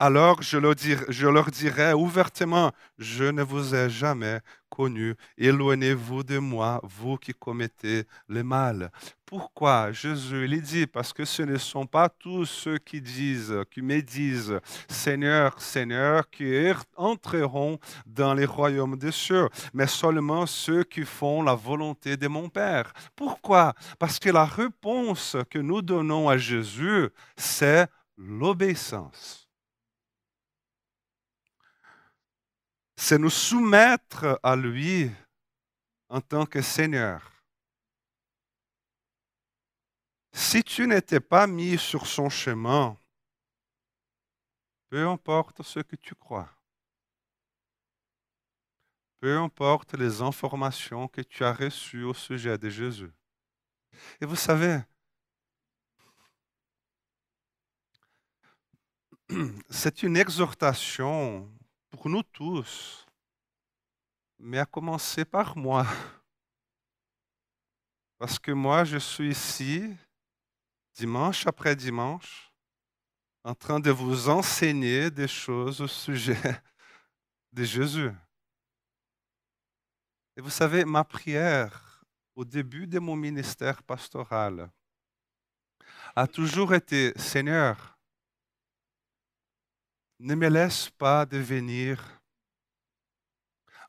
Alors 0.02 0.42
je 0.42 0.58
leur, 0.58 1.46
dirai, 1.52 1.94
ouvertement, 1.94 2.72
je 2.98 3.26
ne 3.26 3.44
vous 3.44 3.76
ai 3.76 3.90
jamais 3.90 4.40
connu, 4.70 5.16
éloignez-vous 5.38 6.24
de 6.24 6.38
moi, 6.38 6.80
vous 6.84 7.18
qui 7.18 7.34
commettez 7.34 8.06
le 8.30 8.42
mal. 8.44 8.92
Pourquoi 9.26 9.92
Jésus 9.92 10.46
il 10.46 10.62
dit 10.62 10.88
parce 10.88 11.12
que 11.12 11.26
ce 11.26 11.44
ne 11.44 11.58
sont 11.58 11.86
pas 11.86 12.08
tous 12.08 12.46
ceux 12.46 12.78
qui 12.78 13.02
disent, 13.02 13.54
qui 13.72 13.82
me 13.82 14.02
disent 14.02 14.58
Seigneur, 14.88 15.60
Seigneur, 15.62 16.30
qui 16.30 16.50
entreront 16.96 17.78
dans 18.06 18.34
les 18.34 18.46
royaumes 18.46 18.98
des 18.98 19.12
cieux, 19.12 19.50
mais 19.74 19.88
seulement 19.88 20.46
ceux 20.46 20.86
qui 20.86 21.04
font 21.04 21.44
la 21.44 21.56
volonté 21.56 22.16
de 22.16 22.30
mon 22.30 22.48
Père. 22.48 22.94
Pourquoi? 23.18 23.74
Parce 24.00 24.18
que 24.18 24.30
la 24.30 24.46
réponse 24.46 25.36
que 25.50 25.60
nous 25.60 25.82
donnons 25.82 26.30
à 26.30 26.38
Jésus, 26.38 27.10
c'est 27.36 27.86
l'obéissance. 28.18 29.49
C'est 33.02 33.18
nous 33.18 33.30
soumettre 33.30 34.40
à 34.44 34.58
lui 34.58 35.10
en 36.10 36.20
tant 36.20 36.46
que 36.46 36.62
Seigneur. 36.62 37.32
Si 40.34 40.62
tu 40.64 40.86
n'étais 40.86 41.22
pas 41.22 41.48
mis 41.48 41.78
sur 41.78 42.06
son 42.06 42.30
chemin, 42.30 42.98
peu 44.90 45.08
importe 45.08 45.64
ce 45.64 45.80
que 45.80 45.96
tu 45.96 46.14
crois, 46.14 46.54
peu 49.22 49.38
importe 49.38 49.94
les 49.94 50.22
informations 50.22 51.08
que 51.08 51.22
tu 51.22 51.46
as 51.46 51.54
reçues 51.54 52.04
au 52.04 52.14
sujet 52.14 52.58
de 52.58 52.70
Jésus. 52.70 53.14
Et 54.20 54.26
vous 54.26 54.36
savez, 54.36 54.82
c'est 59.70 60.04
une 60.04 60.18
exhortation 60.18 61.50
pour 62.00 62.10
nous 62.10 62.24
tous, 62.24 63.06
mais 64.38 64.58
à 64.58 64.66
commencer 64.66 65.26
par 65.26 65.58
moi. 65.58 65.86
Parce 68.18 68.40
que 68.40 68.54
moi, 68.54 68.86
je 68.86 68.98
suis 68.98 69.32
ici, 69.32 69.94
dimanche 70.96 71.46
après 71.46 71.76
dimanche, 71.76 72.54
en 73.44 73.54
train 73.54 73.82
de 73.82 73.92
vous 73.92 74.30
enseigner 74.30 75.12
des 75.12 75.28
choses 75.28 75.82
au 75.82 75.88
sujet 75.90 76.40
de 77.52 77.66
Jésus. 77.66 78.12
Et 80.38 80.42
vous 80.42 80.50
savez, 80.50 80.86
ma 80.86 81.04
prière 81.04 82.02
au 82.34 82.46
début 82.46 82.88
de 82.88 83.00
mon 83.00 83.18
ministère 83.18 83.84
pastoral 83.84 84.72
a 86.16 86.28
toujours 86.28 86.74
été, 86.74 87.12
Seigneur, 87.18 87.99
ne 90.20 90.36
me 90.36 90.50
laisse 90.50 90.90
pas 90.90 91.26
devenir 91.26 92.22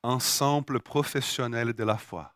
un 0.03 0.21
simple 0.21 0.81
professionnel 0.81 1.73
de 1.73 1.85
la 1.85 1.99
foi. 1.99 2.35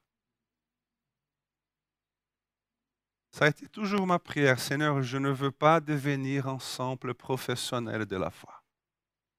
Ça 3.31 3.47
a 3.47 3.49
été 3.49 3.69
toujours 3.69 4.07
ma 4.07 4.19
prière, 4.19 4.61
Seigneur, 4.61 5.03
je 5.03 5.19
ne 5.19 5.31
veux 5.31 5.51
pas 5.51 5.81
devenir 5.81 6.47
un 6.47 6.59
simple 6.59 7.15
professionnel 7.15 8.07
de 8.07 8.17
la 8.17 8.31
foi. 8.31 8.63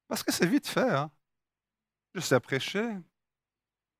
Parce 0.07 0.21
que 0.23 0.31
c'est 0.31 0.45
vite 0.45 0.67
fait. 0.67 1.07
Je 2.13 2.19
sais 2.19 2.39
prêcher, 2.39 2.97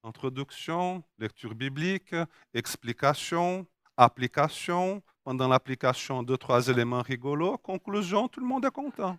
introduction, 0.04 1.04
lecture 1.18 1.56
biblique, 1.56 2.16
explication, 2.54 3.66
application. 3.98 5.02
Pendant 5.24 5.48
l'application, 5.48 6.22
deux, 6.22 6.38
trois 6.38 6.68
éléments 6.68 7.02
rigolos. 7.02 7.58
Conclusion, 7.58 8.28
tout 8.28 8.40
le 8.40 8.46
monde 8.46 8.64
est 8.66 8.72
content. 8.72 9.18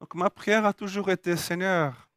Donc 0.00 0.14
ma 0.14 0.30
prière 0.30 0.64
a 0.64 0.72
toujours 0.72 1.10
été, 1.10 1.36
Seigneur, 1.36 2.08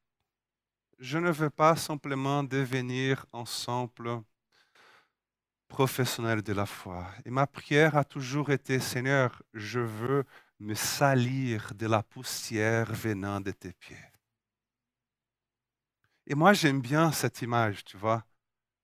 je 1.00 1.18
ne 1.18 1.32
veux 1.32 1.50
pas 1.50 1.76
simplement 1.76 2.44
devenir 2.44 3.26
un 3.34 3.46
simple 3.46 4.22
professionnel 5.68 6.44
de 6.44 6.54
la 6.54 6.68
foi. 6.68 7.08
Et 7.26 7.32
ma 7.32 7.48
prière 7.48 7.98
a 7.98 8.04
toujours 8.04 8.52
été, 8.52 8.80
Seigneur, 8.80 9.42
je 9.54 9.80
veux 9.80 10.26
me 10.60 10.76
salir 10.76 11.74
de 11.74 11.88
la 11.88 12.04
poussière 12.04 12.94
venant 12.94 13.42
de 13.42 13.52
tes 13.52 13.74
pieds. 13.74 13.98
Et 16.28 16.36
moi, 16.36 16.54
j'aime 16.54 16.82
bien 16.82 17.12
cette 17.12 17.42
image, 17.42 17.84
tu 17.84 17.98
vois, 17.98 18.24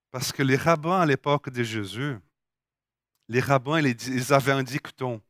parce 0.10 0.32
que 0.32 0.42
les 0.42 0.56
rabbins 0.56 1.00
à 1.02 1.06
l'époque 1.06 1.52
de 1.52 1.62
Jésus, 1.62 2.18
les 3.28 3.42
rabbins, 3.42 3.80
ils 3.80 4.34
avaient 4.34 4.54
un 4.54 4.64
dicton 4.64 5.22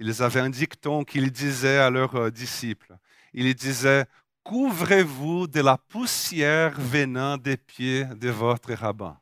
ils 0.00 0.22
avaient 0.22 0.40
un 0.40 0.50
dicton 0.50 1.04
qu'ils 1.04 1.32
disaient 1.32 1.78
à 1.78 1.90
leurs 1.90 2.14
euh, 2.14 2.30
disciples. 2.30 2.96
Ils 3.34 3.54
disaient, 3.54 4.06
couvrez-vous 4.44 5.48
de 5.48 5.60
la 5.60 5.76
poussière 5.76 6.80
venant 6.80 7.36
des 7.36 7.56
pieds 7.56 8.04
de 8.04 8.30
votre 8.30 8.72
rabbin. 8.72 9.18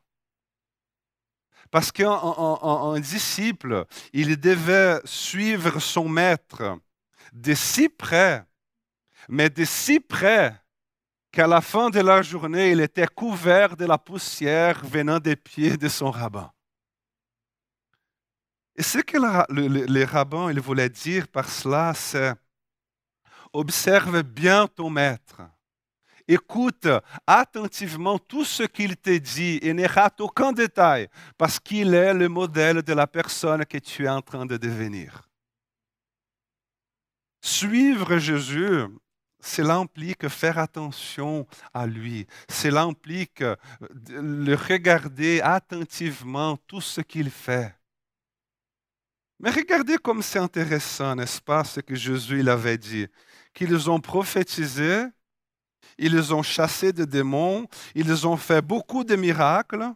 Parce 1.71 1.91
qu'un 1.91 2.99
disciple, 2.99 3.85
il 4.13 4.39
devait 4.39 5.01
suivre 5.03 5.79
son 5.79 6.07
maître 6.07 6.79
de 7.33 7.53
si 7.53 7.89
près, 7.89 8.45
mais 9.27 9.49
de 9.49 9.65
si 9.65 9.99
près 9.99 10.55
qu'à 11.31 11.47
la 11.47 11.59
fin 11.59 11.89
de 11.89 11.99
la 11.99 12.21
journée, 12.21 12.71
il 12.71 12.79
était 12.81 13.07
couvert 13.07 13.75
de 13.75 13.85
la 13.85 13.97
poussière 13.97 14.85
venant 14.85 15.19
des 15.19 15.35
pieds 15.35 15.75
de 15.75 15.89
son 15.89 16.09
rabbin. 16.09 16.51
Et 18.77 18.83
ce 18.83 18.99
que 18.99 19.17
les 19.87 20.05
rabbins 20.05 20.53
voulaient 20.53 20.89
dire 20.89 21.27
par 21.27 21.49
cela, 21.49 21.93
c'est 21.95 22.33
observe 23.51 24.21
bien 24.21 24.67
ton 24.67 24.89
maître. 24.89 25.41
Écoute 26.27 26.87
attentivement 27.25 28.19
tout 28.19 28.43
ce 28.43 28.63
qu'il 28.63 28.97
te 28.97 29.17
dit 29.17 29.59
et 29.61 29.73
ne 29.73 29.87
rate 29.87 30.19
aucun 30.19 30.51
détail 30.51 31.07
parce 31.37 31.57
qu'il 31.59 31.93
est 31.93 32.13
le 32.13 32.27
modèle 32.27 32.81
de 32.81 32.93
la 32.93 33.07
personne 33.07 33.65
que 33.65 33.77
tu 33.77 34.05
es 34.05 34.09
en 34.09 34.21
train 34.21 34.45
de 34.45 34.57
devenir. 34.57 35.27
Suivre 37.41 38.17
Jésus, 38.17 38.87
cela 39.39 39.75
implique 39.75 40.27
faire 40.27 40.59
attention 40.59 41.47
à 41.73 41.87
lui. 41.87 42.27
Cela 42.49 42.81
implique 42.83 43.41
le 44.09 44.55
regarder 44.55 45.39
attentivement 45.41 46.57
tout 46.67 46.81
ce 46.81 46.99
qu'il 46.99 47.29
fait. 47.29 47.76
Mais 49.39 49.51
regardez 49.51 49.97
comme 49.97 50.23
c'est 50.23 50.39
intéressant, 50.39 51.15
n'est-ce 51.15 51.41
pas, 51.41 51.63
ce 51.63 51.79
que 51.79 51.95
Jésus 51.95 52.39
il 52.39 52.49
avait 52.49 52.77
dit, 52.77 53.07
qu'ils 53.53 53.89
ont 53.89 53.99
prophétisé, 53.99 55.05
ils 55.97 56.33
ont 56.33 56.43
chassé 56.43 56.91
des 56.91 57.05
démons, 57.05 57.67
ils 57.93 58.27
ont 58.27 58.37
fait 58.37 58.61
beaucoup 58.61 59.03
de 59.03 59.15
miracles. 59.15 59.93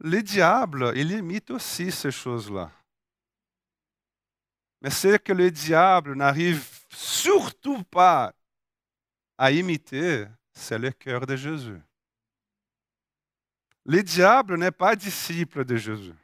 Les 0.00 0.22
diables, 0.22 0.92
ils 0.96 1.12
imitent 1.12 1.50
aussi 1.52 1.92
ces 1.92 2.10
choses-là. 2.10 2.70
Mais 4.80 4.90
ce 4.90 5.16
que 5.16 5.32
le 5.32 5.50
diable 5.50 6.14
n'arrive 6.16 6.66
surtout 6.92 7.84
pas 7.84 8.34
à 9.38 9.52
imiter, 9.52 10.26
c'est 10.52 10.78
le 10.78 10.90
cœur 10.90 11.24
de 11.24 11.36
Jésus. 11.36 11.80
Le 13.84 14.02
diable 14.02 14.56
n'est 14.58 14.72
pas 14.72 14.96
disciple 14.96 15.64
de 15.64 15.76
Jésus. 15.76 16.14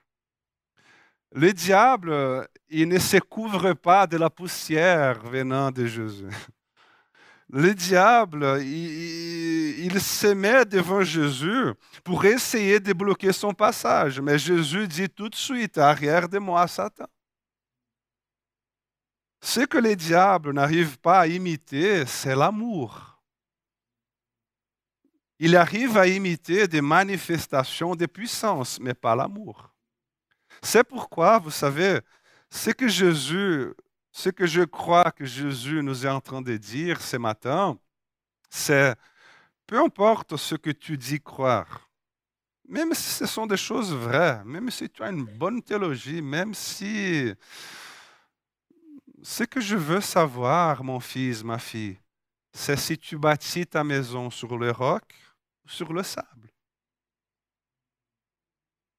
Le 1.33 1.53
diable, 1.53 2.49
il 2.71 2.89
ne 2.89 2.99
se 2.99 3.19
couvre 3.19 3.75
pas 3.75 4.07
de 4.07 4.17
la 4.17 4.31
poussière 4.31 5.21
venant 5.25 5.71
de 5.71 5.87
Jésus. 5.87 6.29
Le 7.51 7.75
diable, 7.75 8.61
il, 8.63 9.99
se 10.01 10.27
met 10.27 10.67
devant 10.67 11.03
Jésus 11.03 11.73
pour 12.05 12.23
essayer 12.27 12.79
de 12.79 12.93
bloquer 12.93 13.33
son 13.33 13.55
passage. 13.55 14.21
Mais 14.21 14.39
Jésus 14.39 14.87
dit 14.87 15.09
tout 15.09 15.31
de 15.31 15.35
suite, 15.35 15.79
arrière 15.79 16.29
de 16.29 16.39
moi, 16.39 16.67
Satan. 16.69 17.07
Ce 19.41 19.61
que 19.61 19.79
le 19.79 19.97
diable 19.97 20.53
n'arrive 20.53 20.99
pas 20.99 21.21
à 21.21 21.27
imiter, 21.27 22.05
c'est 22.05 22.37
l'amour. 22.37 23.19
Il 25.39 25.57
arrive 25.57 25.97
à 25.97 26.07
imiter 26.07 26.69
des 26.69 26.83
manifestations 26.83 27.95
de 27.95 28.05
puissance, 28.05 28.79
mais 28.79 28.95
pas 28.95 29.17
l'amour. 29.17 29.73
C'est 30.63 30.85
pourquoi, 30.85 31.39
vous 31.39 31.51
savez, 31.51 32.01
ce 32.51 32.71
que 32.71 32.89
Jésus, 32.89 33.73
ce 34.13 34.31
que 34.31 34.47
je 34.47 34.63
crois 34.63 35.11
que 35.11 35.25
Jésus 35.25 35.83
nous 35.83 36.07
est 36.07 36.11
en 36.11 36.21
train 36.21 36.43
de 36.43 36.57
dire 36.57 37.01
ce 37.01 37.17
matin, 37.17 37.79
c'est 38.51 38.95
peu 39.67 39.79
importe 39.81 40.37
ce 40.37 40.55
que 40.55 40.71
tu 40.71 40.97
dis 40.97 41.21
croire, 41.21 41.89
même 42.67 42.95
si 42.95 43.11
ce 43.11 43.27
sont 43.27 43.47
des 43.47 43.57
choses 43.57 43.95
vraies, 43.95 44.43
même 44.45 44.71
si 44.71 44.89
tu 44.89 45.03
as 45.03 45.11
une 45.11 45.25
bonne 45.25 45.63
théologie, 45.63 46.23
même 46.23 46.55
si 46.55 47.33
ce 49.23 49.45
que 49.45 49.61
je 49.61 49.77
veux 49.77 50.01
savoir, 50.01 50.83
mon 50.85 51.01
fils, 51.01 51.45
ma 51.45 51.59
fille, 51.59 51.99
c'est 52.53 52.77
si 52.77 52.97
tu 52.99 53.19
bâtis 53.19 53.67
ta 53.67 53.85
maison 53.85 54.31
sur 54.31 54.57
le 54.57 54.71
roc 54.71 55.15
ou 55.65 55.69
sur 55.69 55.93
le 55.93 56.03
sable. 56.03 56.49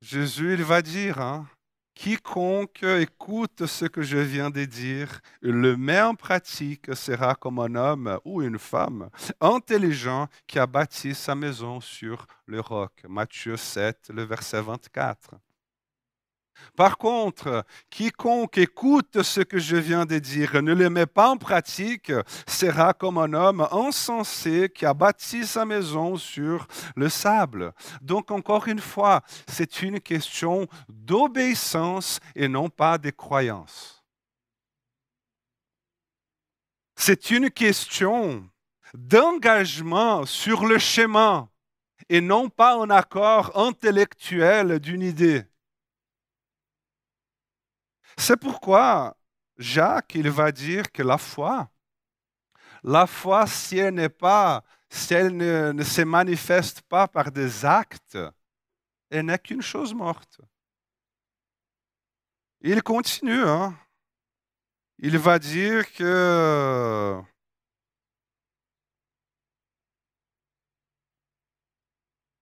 Jésus, 0.02 0.54
il 0.54 0.64
va 0.64 0.82
dire 0.82 1.20
hein, 1.20 1.48
Quiconque 1.94 2.84
écoute 2.84 3.66
ce 3.66 3.84
que 3.84 4.02
je 4.02 4.18
viens 4.18 4.50
de 4.50 4.64
dire 4.64 5.20
le 5.42 5.76
met 5.76 6.00
en 6.00 6.16
pratique 6.16 6.96
sera 6.96 7.36
comme 7.36 7.60
un 7.60 7.76
homme 7.76 8.18
ou 8.24 8.42
une 8.42 8.58
femme 8.58 9.10
intelligent 9.42 10.30
qui 10.48 10.60
a 10.60 10.66
bâti 10.66 11.14
sa 11.14 11.36
maison 11.36 11.82
sur 11.82 12.26
le 12.46 12.62
roc. 12.62 13.04
Matthieu 13.10 13.58
7, 13.58 14.12
le 14.14 14.24
verset 14.24 14.62
24. 14.62 15.36
Par 16.76 16.98
contre, 16.98 17.66
quiconque 17.90 18.58
écoute 18.58 19.22
ce 19.22 19.42
que 19.42 19.60
je 19.60 19.76
viens 19.76 20.06
de 20.06 20.20
dire 20.20 20.62
ne 20.62 20.74
le 20.74 20.90
met 20.90 21.06
pas 21.06 21.30
en 21.30 21.38
pratique 21.38 22.12
sera 22.48 22.94
comme 22.94 23.18
un 23.18 23.34
homme 23.34 23.68
insensé 23.72 24.70
qui 24.74 24.86
a 24.86 24.94
bâti 24.94 25.46
sa 25.46 25.66
maison 25.66 26.18
sur 26.18 26.68
le 26.96 27.10
sable. 27.10 27.74
Donc, 28.02 28.32
encore 28.32 28.68
une 28.68 28.80
fois, 28.80 29.22
c'est 29.48 29.82
une 29.82 30.00
question 30.00 30.68
d'obéissance 30.88 32.20
et 32.36 32.48
non 32.48 32.70
pas 32.70 32.98
de 32.98 33.10
croyance. 33.10 34.04
C'est 36.96 37.32
une 37.32 37.50
question 37.50 38.50
d'engagement 38.94 40.26
sur 40.26 40.66
le 40.66 40.78
chemin 40.78 41.50
et 42.10 42.22
non 42.22 42.50
pas 42.50 42.76
un 42.76 42.90
accord 42.90 43.58
intellectuel 43.58 44.80
d'une 44.80 45.02
idée. 45.02 45.44
C'est 48.20 48.36
pourquoi 48.38 49.16
Jacques, 49.58 50.14
il 50.14 50.30
va 50.30 50.52
dire 50.52 50.92
que 50.92 51.02
la 51.02 51.18
foi, 51.18 51.72
la 52.84 53.08
foi, 53.08 53.48
si 53.48 53.78
elle 53.78 53.94
n'est 53.94 54.10
pas, 54.10 54.62
si 54.90 55.14
elle 55.14 55.36
ne, 55.38 55.84
se 55.84 56.02
manifeste 56.02 56.82
pas 56.82 57.08
par 57.08 57.32
des 57.32 57.64
actes, 57.64 58.18
elle 59.10 59.28
n'est 59.28 59.40
qu'une 59.40 59.62
chose 59.62 59.94
morte. 59.94 60.42
Il 62.60 62.84
continue, 62.84 63.44
hein? 63.44 63.74
il 64.98 65.18
va 65.18 65.40
dire 65.40 65.92
que 65.94 67.22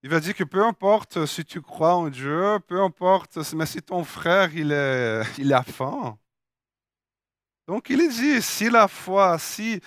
Il 0.03 0.09
va 0.11 0.19
dire 0.19 0.35
que 0.35 0.43
peu 0.43 0.63
importe 0.63 1.25
si 1.25 1.43
tu 1.43 1.61
crois 1.61 1.95
en 1.95 2.09
Dieu, 2.09 2.59
peu 2.67 2.81
importe, 2.81 3.37
mais 3.53 3.65
si 3.65 3.81
ton 3.81 4.03
frère 4.03 4.55
il, 4.55 4.71
est, 4.71 5.23
il 5.39 5.51
a 5.53 5.63
faim. 5.63 6.17
Donc 7.67 7.89
il 7.89 8.07
dit, 8.07 8.41
si 8.41 8.69
la 8.69 8.87
foi, 8.87 9.37
si 9.39 9.81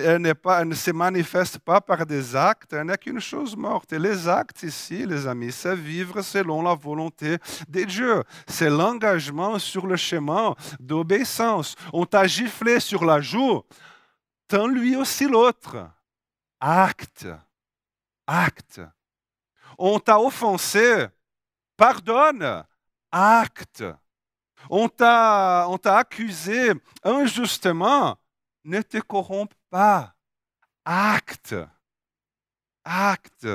elle, 0.00 0.34
pas, 0.34 0.60
elle 0.60 0.68
ne 0.68 0.74
se 0.74 0.90
manifeste 0.90 1.60
pas 1.60 1.80
par 1.80 2.04
des 2.04 2.36
actes, 2.36 2.74
elle 2.74 2.86
n'est 2.86 2.98
qu'une 2.98 3.20
chose 3.20 3.56
morte. 3.56 3.90
Et 3.94 3.98
les 3.98 4.28
actes 4.28 4.64
ici, 4.64 5.06
les 5.06 5.26
amis, 5.26 5.50
c'est 5.50 5.74
vivre 5.74 6.20
selon 6.20 6.60
la 6.60 6.74
volonté 6.74 7.38
de 7.68 7.84
Dieu. 7.84 8.22
C'est 8.46 8.68
l'engagement 8.68 9.58
sur 9.58 9.86
le 9.86 9.96
chemin 9.96 10.54
d'obéissance. 10.78 11.74
On 11.94 12.04
t'a 12.04 12.26
giflé 12.26 12.80
sur 12.80 13.02
la 13.02 13.22
joue, 13.22 13.62
tant 14.46 14.66
lui 14.66 14.96
aussi 14.96 15.26
l'autre. 15.26 15.88
Acte. 16.60 17.28
Acte 18.26 18.82
on 19.84 19.98
t'a 19.98 20.20
offensé, 20.20 21.08
pardonne, 21.76 22.64
acte. 23.10 23.84
On 24.70 24.88
t'a, 24.88 25.66
accusé 25.84 26.72
injustement, 27.02 28.16
ne 28.62 28.80
te 28.80 28.98
corromps 28.98 29.52
pas, 29.70 30.14
acte. 30.84 31.56
Acte. 32.84 33.48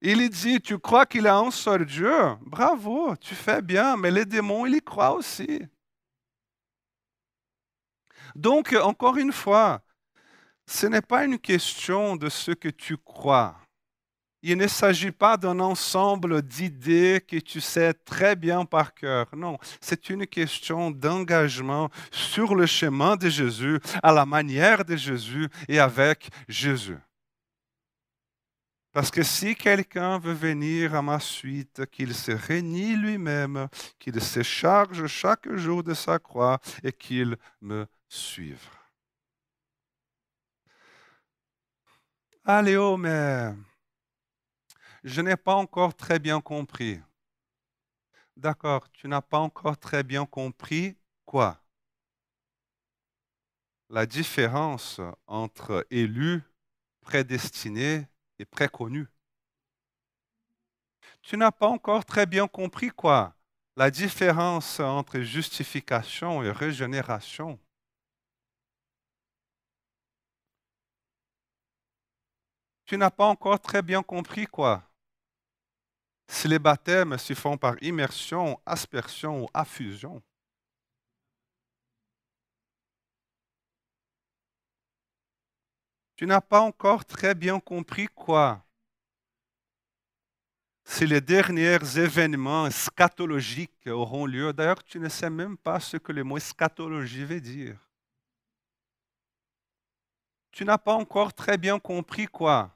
Il 0.00 0.28
dit, 0.30 0.60
tu 0.60 0.78
crois 0.78 1.04
qu'il 1.04 1.26
a 1.26 1.36
un 1.36 1.50
seul 1.50 1.84
Dieu? 1.84 2.36
Bravo, 2.42 3.16
tu 3.16 3.34
fais 3.34 3.60
bien, 3.60 3.96
mais 3.96 4.12
les 4.12 4.24
démons, 4.24 4.66
ils 4.66 4.76
y 4.76 4.82
croient 4.82 5.14
aussi. 5.14 5.62
Donc, 8.36 8.72
encore 8.72 9.16
une 9.16 9.32
fois, 9.32 9.82
ce 10.66 10.86
n'est 10.86 11.02
pas 11.02 11.24
une 11.24 11.40
question 11.40 12.14
de 12.14 12.28
ce 12.28 12.52
que 12.52 12.68
tu 12.68 12.96
crois. 12.96 13.63
Il 14.46 14.58
ne 14.58 14.66
s'agit 14.66 15.10
pas 15.10 15.38
d'un 15.38 15.58
ensemble 15.58 16.42
d'idées 16.42 17.24
que 17.26 17.38
tu 17.38 17.62
sais 17.62 17.94
très 17.94 18.36
bien 18.36 18.66
par 18.66 18.92
cœur. 18.92 19.26
Non, 19.34 19.56
c'est 19.80 20.10
une 20.10 20.26
question 20.26 20.90
d'engagement 20.90 21.88
sur 22.10 22.54
le 22.54 22.66
chemin 22.66 23.16
de 23.16 23.30
Jésus, 23.30 23.80
à 24.02 24.12
la 24.12 24.26
manière 24.26 24.84
de 24.84 24.96
Jésus 24.96 25.48
et 25.66 25.78
avec 25.78 26.28
Jésus. 26.46 26.98
Parce 28.92 29.10
que 29.10 29.22
si 29.22 29.56
quelqu'un 29.56 30.18
veut 30.18 30.34
venir 30.34 30.94
à 30.94 31.00
ma 31.00 31.20
suite, 31.20 31.86
qu'il 31.86 32.14
se 32.14 32.32
renie 32.32 32.96
lui-même, 32.96 33.68
qu'il 33.98 34.20
se 34.20 34.42
charge 34.42 35.06
chaque 35.06 35.50
jour 35.54 35.82
de 35.82 35.94
sa 35.94 36.18
croix 36.18 36.60
et 36.82 36.92
qu'il 36.92 37.38
me 37.62 37.86
suive. 38.10 38.68
Allez, 42.44 42.76
oh, 42.76 42.98
je 45.04 45.20
n'ai 45.20 45.36
pas 45.36 45.54
encore 45.54 45.94
très 45.94 46.18
bien 46.18 46.40
compris. 46.40 47.00
D'accord, 48.36 48.88
tu 48.92 49.08
n'as 49.08 49.22
pas 49.22 49.38
encore 49.40 49.76
très 49.76 50.04
bien 50.04 50.24
compris 50.24 50.96
quoi? 51.24 51.58
La 53.88 54.04
différence 54.04 55.00
entre 55.26 55.86
élu, 55.90 56.42
prédestiné 57.02 58.06
et 58.38 58.44
préconnu. 58.44 59.06
Tu 61.22 61.36
n'as 61.36 61.50
pas 61.50 61.66
encore 61.66 62.04
très 62.04 62.24
bien 62.24 62.46
compris 62.46 62.90
quoi? 62.90 63.34
La 63.76 63.90
différence 63.90 64.78
entre 64.78 65.18
justification 65.22 66.44
et 66.44 66.52
régénération. 66.52 67.58
Tu 72.86 72.96
n'as 72.96 73.10
pas 73.10 73.26
encore 73.26 73.60
très 73.60 73.82
bien 73.82 74.02
compris 74.02 74.46
quoi? 74.46 74.82
Si 76.28 76.48
les 76.48 76.58
baptêmes 76.58 77.18
se 77.18 77.34
font 77.34 77.56
par 77.56 77.76
immersion, 77.82 78.60
aspersion 78.66 79.44
ou 79.44 79.48
affusion. 79.54 80.22
Tu 86.16 86.26
n'as 86.26 86.40
pas 86.40 86.60
encore 86.60 87.04
très 87.04 87.34
bien 87.34 87.60
compris 87.60 88.06
quoi? 88.06 88.64
Si 90.84 91.06
les 91.06 91.20
derniers 91.20 91.78
événements 91.98 92.70
scatologiques 92.70 93.86
auront 93.86 94.26
lieu. 94.26 94.52
D'ailleurs, 94.52 94.84
tu 94.84 95.00
ne 95.00 95.08
sais 95.08 95.30
même 95.30 95.56
pas 95.56 95.80
ce 95.80 95.96
que 95.96 96.12
le 96.12 96.24
mot 96.24 96.38
scatologie 96.38 97.24
veut 97.24 97.40
dire. 97.40 97.78
Tu 100.52 100.64
n'as 100.64 100.78
pas 100.78 100.94
encore 100.94 101.34
très 101.34 101.58
bien 101.58 101.78
compris 101.78 102.26
quoi? 102.26 102.74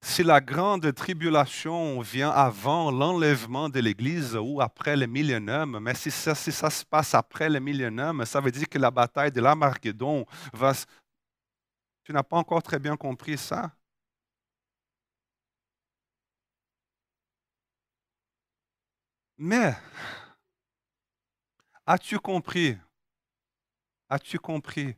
Si 0.00 0.22
la 0.22 0.40
grande 0.40 0.92
tribulation 0.94 2.00
vient 2.00 2.30
avant 2.30 2.90
l'enlèvement 2.90 3.68
de 3.68 3.80
l'Église 3.80 4.36
ou 4.36 4.60
après 4.60 4.96
le 4.96 5.06
millénaire, 5.06 5.66
mais 5.66 5.94
si 5.94 6.10
ça, 6.10 6.34
se 6.34 6.84
passe 6.84 7.14
après 7.14 7.48
le 7.50 7.60
millénaire, 7.60 8.14
ça 8.26 8.40
veut 8.40 8.50
dire 8.52 8.68
que 8.68 8.78
la 8.78 8.90
bataille 8.90 9.32
de 9.32 9.40
l'Armageddon 9.40 10.24
va... 10.52 10.72
Tu 12.04 12.12
n'as 12.12 12.22
pas 12.22 12.36
encore 12.36 12.62
très 12.62 12.78
bien 12.78 12.96
compris 12.96 13.36
ça? 13.38 13.70
Mais, 19.38 19.76
as-tu 21.86 22.18
compris? 22.18 22.76
As-tu 24.10 24.38
compris 24.38 24.96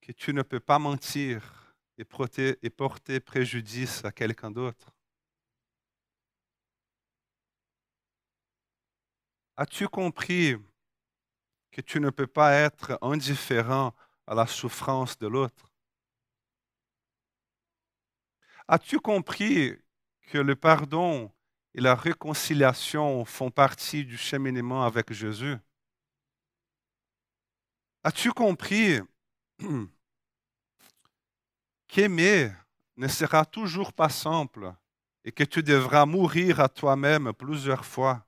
que 0.00 0.12
tu 0.12 0.32
ne 0.32 0.42
peux 0.42 0.60
pas 0.60 0.78
mentir? 0.78 1.67
Et 1.98 2.04
porter, 2.04 3.20
préjudice 3.20 4.04
à 4.04 4.12
quelqu'un 4.12 4.50
d'autre. 4.50 4.92
As-tu 9.56 9.88
compris 9.88 10.56
que 11.72 11.80
tu 11.80 12.00
ne 12.00 12.10
peux 12.10 12.28
pas 12.28 12.52
être 12.54 12.98
indifférent 13.02 13.94
à 14.26 14.34
la 14.34 14.46
souffrance 14.46 15.18
de 15.18 15.26
l'autre? 15.26 15.72
As-tu 18.68 19.00
compris 19.00 19.76
que 20.28 20.38
le 20.38 20.54
pardon 20.54 21.32
et 21.74 21.80
la 21.80 21.94
réconciliation 21.96 23.24
font 23.24 23.50
partie 23.50 24.04
du 24.04 24.16
cheminement 24.16 24.84
avec 24.84 25.12
Jésus? 25.12 25.56
As-tu 28.04 28.30
compris 28.32 29.00
qu'aimer 31.88 32.52
ne 32.96 33.08
sera 33.08 33.44
toujours 33.44 33.92
pas 33.92 34.08
simple 34.08 34.72
et 35.24 35.32
que 35.32 35.44
tu 35.44 35.62
devras 35.62 36.06
mourir 36.06 36.60
à 36.60 36.68
toi-même 36.68 37.32
plusieurs 37.32 37.84
fois. 37.84 38.24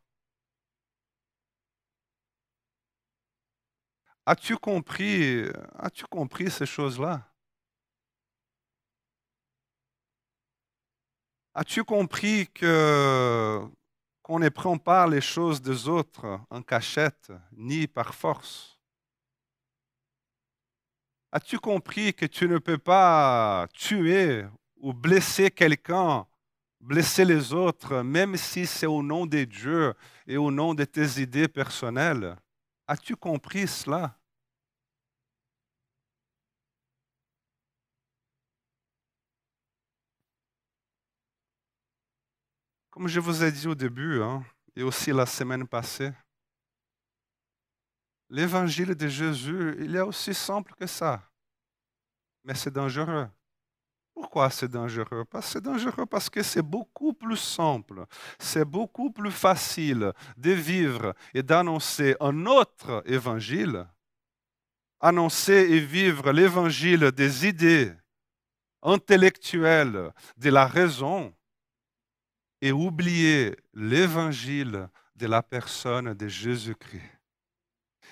As-tu 4.27 4.57
compris, 4.57 5.45
as-tu 5.79 6.05
compris 6.07 6.51
ces 6.51 6.67
choses-là? 6.67 7.27
As-tu 11.55 11.85
compris 11.85 12.49
que 12.53 13.61
qu'on 14.23 14.39
ne 14.39 14.49
prend 14.49 14.79
pas 14.79 15.07
les 15.09 15.21
choses 15.21 15.61
des 15.61 15.89
autres 15.89 16.41
en 16.51 16.63
cachette, 16.63 17.33
ni 17.53 17.89
par 17.89 18.15
force? 18.15 18.80
As-tu 21.33 21.59
compris 21.59 22.13
que 22.13 22.27
tu 22.27 22.49
ne 22.49 22.59
peux 22.59 22.79
pas 22.79 23.69
tuer 23.73 24.47
ou 24.77 24.93
blesser 24.93 25.51
quelqu'un, 25.51 26.27
blesser 26.81 27.25
les 27.25 27.53
autres, 27.53 28.03
même 28.03 28.37
si 28.37 28.67
c'est 28.67 28.87
au 28.87 29.03
nom 29.03 29.27
de 29.27 29.45
Dieu 29.45 29.95
et 30.27 30.37
au 30.37 30.51
nom 30.51 30.75
de 30.75 30.85
tes 30.85 31.21
idées 31.23 31.47
personnelles? 31.49 32.37
As-tu 32.89 33.15
compris 33.15 33.69
cela? 33.69 34.19
Comme 42.91 43.07
je 43.07 43.21
vous 43.21 43.45
ai 43.45 43.53
dit 43.53 43.69
au 43.69 43.75
début, 43.77 44.21
hein, 44.21 44.45
et 44.75 44.83
aussi 44.83 45.13
la 45.13 45.27
semaine 45.27 45.67
passée, 45.67 46.11
l'évangile 48.31 48.95
de 48.95 49.09
Jésus, 49.09 49.77
il 49.81 49.97
est 49.97 50.01
aussi 50.01 50.33
simple 50.33 50.73
que 50.75 50.87
ça. 50.87 51.23
Mais 52.45 52.55
c'est 52.55 52.71
dangereux. 52.71 53.29
Pourquoi 54.15 54.51
c'est 54.51 54.69
dangereux? 54.69 55.25
C'est 55.43 55.63
dangereux 55.63 56.07
parce 56.07 56.31
que 56.31 56.43
c'est 56.43 56.63
beaucoup 56.63 57.13
plus 57.13 57.37
simple, 57.37 58.07
c'est 58.39 58.65
beaucoup 58.65 59.11
plus 59.11 59.31
facile 59.31 60.13
de 60.37 60.51
vivre 60.51 61.15
et 61.35 61.43
d'annoncer 61.43 62.17
un 62.21 62.47
autre 62.47 63.03
évangile, 63.07 63.87
annoncer 65.01 65.53
et 65.71 65.81
vivre 65.81 66.33
l'évangile 66.33 67.13
des 67.13 67.47
idées 67.47 67.93
intellectuelles, 68.83 70.13
de 70.37 70.51
la 70.51 70.67
raison, 70.67 71.35
et 72.61 72.73
oublier 72.73 73.57
l'évangile 73.75 74.89
de 75.17 75.27
la 75.27 75.43
personne 75.43 76.15
de 76.15 76.29
Jésus-Christ. 76.29 77.20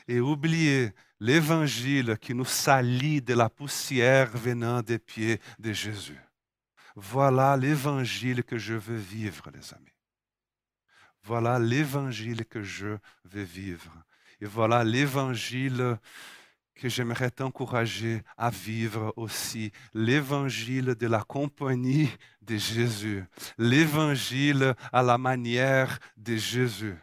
Et 0.08 0.20
oublier 0.20 0.92
l'évangile 1.20 2.16
qui 2.20 2.34
nous 2.34 2.44
salit 2.44 3.20
de 3.20 3.34
la 3.34 3.48
poussière 3.48 4.36
venant 4.36 4.82
des 4.82 4.98
pieds 4.98 5.40
de 5.58 5.72
Jésus. 5.72 6.20
Voilà 6.96 7.56
l'évangile 7.56 8.42
que 8.42 8.58
je 8.58 8.74
veux 8.74 8.96
vivre, 8.96 9.50
les 9.54 9.72
amis. 9.74 9.92
Voilà 11.22 11.58
l'évangile 11.58 12.44
que 12.46 12.62
je 12.62 12.96
veux 13.24 13.42
vivre. 13.42 13.92
Et 14.40 14.46
voilà 14.46 14.82
l'évangile 14.82 15.98
que 16.74 16.88
j'aimerais 16.88 17.30
t'encourager 17.30 18.22
à 18.36 18.50
vivre 18.50 19.12
aussi 19.16 19.72
l'évangile 19.94 20.94
de 20.94 21.06
la 21.06 21.22
compagnie 21.22 22.08
de 22.40 22.56
Jésus, 22.56 23.24
l'évangile 23.58 24.74
à 24.92 25.02
la 25.02 25.18
manière 25.18 25.98
de 26.16 26.36
Jésus. 26.36 26.96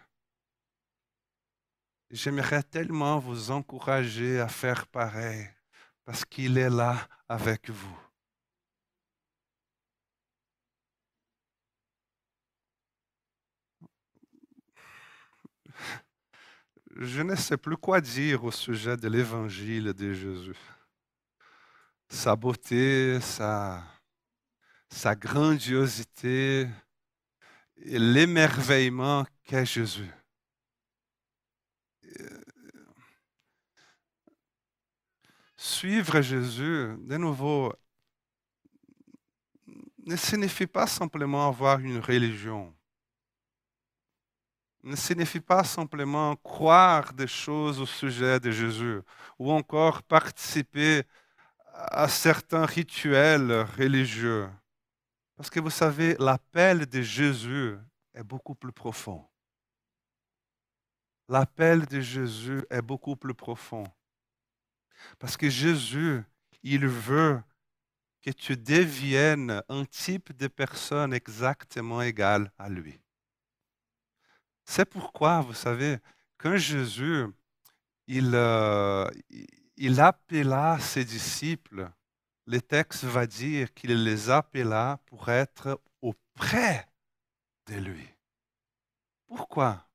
J'aimerais 2.11 2.63
tellement 2.63 3.19
vous 3.19 3.51
encourager 3.51 4.39
à 4.39 4.47
faire 4.47 4.87
pareil 4.87 5.47
parce 6.05 6.23
qu'il 6.25 6.57
est 6.57 6.69
là 6.69 7.07
avec 7.27 7.69
vous. 7.69 8.05
je 16.95 17.21
ne 17.21 17.35
sais 17.35 17.57
plus 17.57 17.77
quoi 17.77 17.99
dire 17.99 18.43
au 18.43 18.51
sujet 18.51 18.95
de 18.95 19.07
l'évangile 19.07 19.93
de 19.93 20.13
Jésus. 20.13 20.57
Sa 22.07 22.35
beauté, 22.35 23.19
sa, 23.19 23.83
sa 24.89 25.15
grandiosité 25.15 26.69
et 27.77 27.99
l'émerveillement 27.99 29.25
qu'est 29.43 29.65
Jésus. 29.65 30.09
Suivre 35.65 36.21
Jésus, 36.21 36.95
de 36.99 37.17
nouveau, 37.17 37.73
ne 40.05 40.15
signifie 40.15 40.67
pas 40.67 40.85
simplement 40.85 41.47
avoir 41.47 41.79
une 41.79 41.99
religion 41.99 42.71
ne 44.85 44.95
signifie 44.95 45.39
pas 45.39 45.63
simplement 45.63 46.35
croire 46.35 47.11
des 47.11 47.27
choses 47.27 47.81
au 47.81 47.87
sujet 47.87 48.39
de 48.39 48.51
Jésus 48.51 49.01
ou 49.39 49.51
encore 49.51 50.03
participer 50.03 51.01
à 51.73 52.07
certains 52.07 52.65
rituels 52.65 53.65
religieux. 53.77 54.47
Parce 55.35 55.49
que 55.49 55.59
vous 55.59 55.71
savez, 55.71 56.15
l'appel 56.19 56.85
de 56.85 57.01
Jésus 57.01 57.75
est 58.13 58.23
beaucoup 58.23 58.53
plus 58.53 58.71
profond. 58.71 59.25
L'appel 61.27 61.87
de 61.87 61.99
Jésus 61.99 62.63
est 62.69 62.83
beaucoup 62.83 63.15
plus 63.15 63.33
profond. 63.33 63.85
Parce 65.19 65.37
que 65.37 65.49
Jésus, 65.49 66.23
il 66.63 66.87
veut 66.87 67.41
que 68.21 68.31
tu 68.31 68.57
deviennes 68.57 69.61
un 69.69 69.85
type 69.85 70.35
de 70.35 70.47
personne 70.47 71.13
exactement 71.13 72.01
égale 72.01 72.51
à 72.57 72.69
lui. 72.69 72.99
C'est 74.63 74.85
pourquoi, 74.85 75.41
vous 75.41 75.53
savez, 75.53 75.99
quand 76.37 76.57
Jésus, 76.57 77.25
euh, 78.09 79.11
il 79.77 79.99
appela 79.99 80.79
ses 80.79 81.05
disciples, 81.05 81.89
le 82.47 82.61
texte 82.61 83.03
va 83.03 83.27
dire 83.27 83.73
qu'il 83.73 84.03
les 84.03 84.29
appela 84.29 84.99
pour 85.05 85.29
être 85.29 85.81
auprès 86.01 86.87
de 87.67 87.75
lui. 87.75 88.07
Pourquoi? 89.27 89.87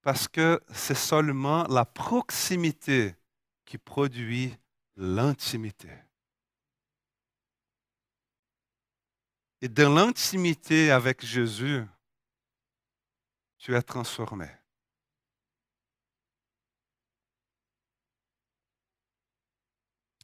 Parce 0.00 0.26
que 0.26 0.60
c'est 0.72 0.96
seulement 0.96 1.64
la 1.68 1.84
proximité 1.84 3.14
qui 3.72 3.78
produit 3.78 4.54
l'intimité. 4.96 5.88
Et 9.62 9.68
dans 9.70 9.94
l'intimité 9.94 10.90
avec 10.90 11.24
Jésus, 11.24 11.82
tu 13.56 13.74
es 13.74 13.80
transformé. 13.80 14.46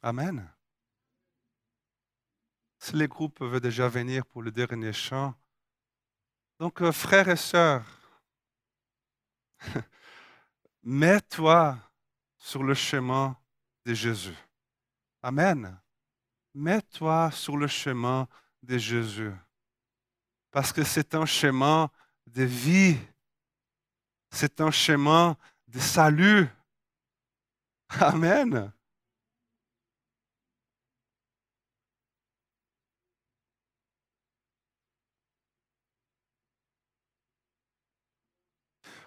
Amen. 0.03 0.47
Si 2.77 2.95
les 2.95 3.07
groupes 3.07 3.41
veulent 3.41 3.61
déjà 3.61 3.87
venir 3.87 4.27
pour 4.27 4.43
le 4.43 4.51
dernier 4.51 4.93
chant, 4.93 5.33
donc 6.59 6.83
euh, 6.83 6.91
frères 6.91 7.29
et 7.29 7.35
sœurs, 7.35 7.83
mets-toi 10.83 11.79
sur 12.37 12.61
le 12.61 12.75
chemin 12.75 13.38
de 13.89 13.93
Jésus. 13.95 14.35
Amen. 15.23 15.79
Mets-toi 16.53 17.31
sur 17.31 17.57
le 17.57 17.67
chemin 17.67 18.27
de 18.61 18.77
Jésus. 18.77 19.33
Parce 20.51 20.71
que 20.71 20.83
c'est 20.83 21.15
un 21.15 21.25
chemin 21.25 21.89
de 22.27 22.43
vie 22.43 22.97
c'est 24.31 24.61
un 24.61 24.71
chemin 24.71 25.37
de 25.67 25.79
salut. 25.79 26.47
Amen. 27.99 28.71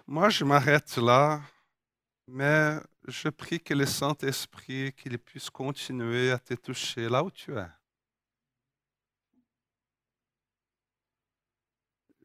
Moi, 0.07 0.29
je 0.29 0.43
m'arrête 0.43 0.97
là, 0.97 1.41
mais 2.27 2.79
je 3.07 3.29
prie 3.29 3.59
que 3.59 3.73
le 3.73 3.85
Saint-Esprit, 3.85 4.93
qu'il 4.93 5.17
puisse 5.19 5.49
continuer 5.49 6.31
à 6.31 6.39
te 6.39 6.53
toucher 6.53 7.09
là 7.09 7.23
où 7.23 7.31
tu 7.31 7.57
es. 7.57 7.67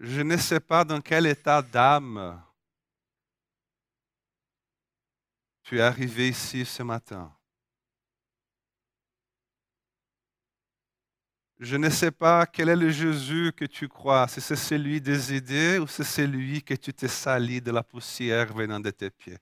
Je 0.01 0.21
ne 0.23 0.37
sais 0.37 0.61
pas 0.61 0.85
dans 0.85 1.01
quel 1.01 1.27
état 1.27 1.61
d'âme 1.61 2.43
Tu 5.64 5.79
es 5.79 5.83
arrivé 5.83 6.29
ici 6.29 6.64
ce 6.64 6.83
matin. 6.83 7.35
Je 11.59 11.77
ne 11.77 11.91
sais 11.91 12.12
pas 12.12 12.47
quel 12.47 12.69
est 12.69 12.77
le 12.77 12.91
Jésus 12.91 13.53
que 13.55 13.64
tu 13.64 13.88
crois, 13.88 14.29
si 14.29 14.41
c'est 14.41 14.57
celui 14.57 15.01
des 15.01 15.35
idées 15.35 15.79
ou 15.79 15.88
c'est 15.88 16.05
celui 16.05 16.62
que 16.62 16.75
tu 16.75 16.95
t'es 16.95 17.09
sali 17.09 17.61
de 17.61 17.73
la 17.73 17.83
poussière 17.83 18.55
venant 18.55 18.79
de 18.79 18.91
tes 18.91 19.11
pieds. 19.11 19.38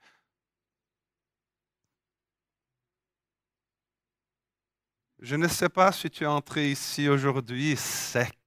Je 5.19 5.37
ne 5.37 5.49
sais 5.49 5.69
pas 5.69 5.93
si 5.93 6.11
tu 6.11 6.25
es 6.25 6.27
entré 6.27 6.71
ici 6.71 7.09
aujourd'hui 7.09 7.77
sec, 7.77 8.39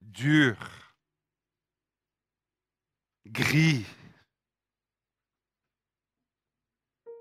dur, 0.00 0.56
gris, 3.26 3.86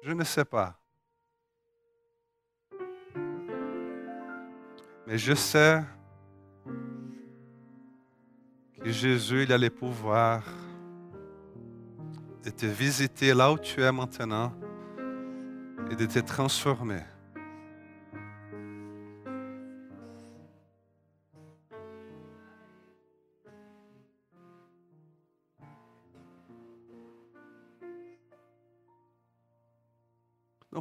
Je 0.08 0.13
ne 0.13 0.23
sais 0.23 0.45
pas. 0.45 0.80
Mais 5.06 5.17
je 5.17 5.34
sais 5.34 5.84
que 8.82 8.89
Jésus, 8.89 9.43
il 9.43 9.51
a 9.51 9.58
le 9.58 9.69
pouvoir 9.69 10.45
de 12.41 12.49
te 12.49 12.65
visiter 12.65 13.34
là 13.34 13.51
où 13.51 13.60
tu 13.60 13.82
es 13.82 13.91
maintenant 13.91 14.53
et 15.91 15.95
de 15.97 16.06
te 16.06 16.19
transformer. 16.19 17.03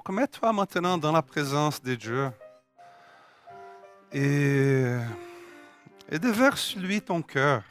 Donc 0.07 0.15
mets-toi 0.15 0.53
maintenant 0.53 0.97
dans 0.97 1.11
la 1.11 1.21
présence 1.21 1.83
de 1.83 1.97
Dieu 1.97 2.31
et, 4.13 4.95
et 6.09 6.19
déverse 6.21 6.77
lui 6.77 7.03
ton 7.03 7.23
cœur. 7.23 7.65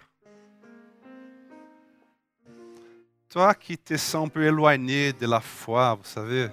Toi 3.30 3.56
qui 3.56 3.78
te 3.78 3.96
sens 3.96 4.26
un 4.26 4.28
peu 4.28 4.44
éloigné 4.44 5.14
de 5.14 5.26
la 5.26 5.40
foi, 5.40 5.96
vous 5.96 6.04
savez. 6.04 6.50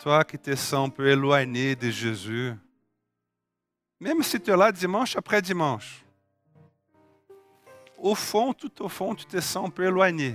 Toi 0.00 0.24
qui 0.24 0.36
te 0.36 0.56
sens 0.56 0.88
un 0.88 0.90
peu 0.90 1.06
éloigné 1.06 1.76
de 1.76 1.88
Jésus. 1.88 2.54
Même 4.00 4.20
si 4.24 4.40
tu 4.40 4.50
es 4.50 4.56
là 4.56 4.72
dimanche 4.72 5.14
après 5.14 5.40
dimanche. 5.40 6.04
Au 7.96 8.16
fond, 8.16 8.52
tout 8.52 8.82
au 8.82 8.88
fond, 8.88 9.14
tu 9.14 9.26
te 9.26 9.38
sens 9.38 9.68
un 9.68 9.70
peu 9.70 9.84
éloigné. 9.84 10.34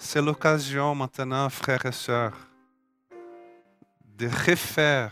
C'est 0.00 0.22
l'occasion 0.22 0.94
maintenant, 0.94 1.50
frères 1.50 1.84
et 1.84 1.92
sœurs, 1.92 2.36
de 4.16 4.28
refaire 4.28 5.10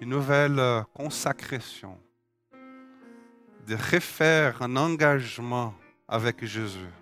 une 0.00 0.10
nouvelle 0.10 0.60
euh, 0.60 0.82
consacration, 0.94 1.98
de 3.66 3.74
refaire 3.74 4.62
un 4.62 4.76
engagement 4.76 5.74
avec 6.06 6.44
Jésus. 6.44 6.92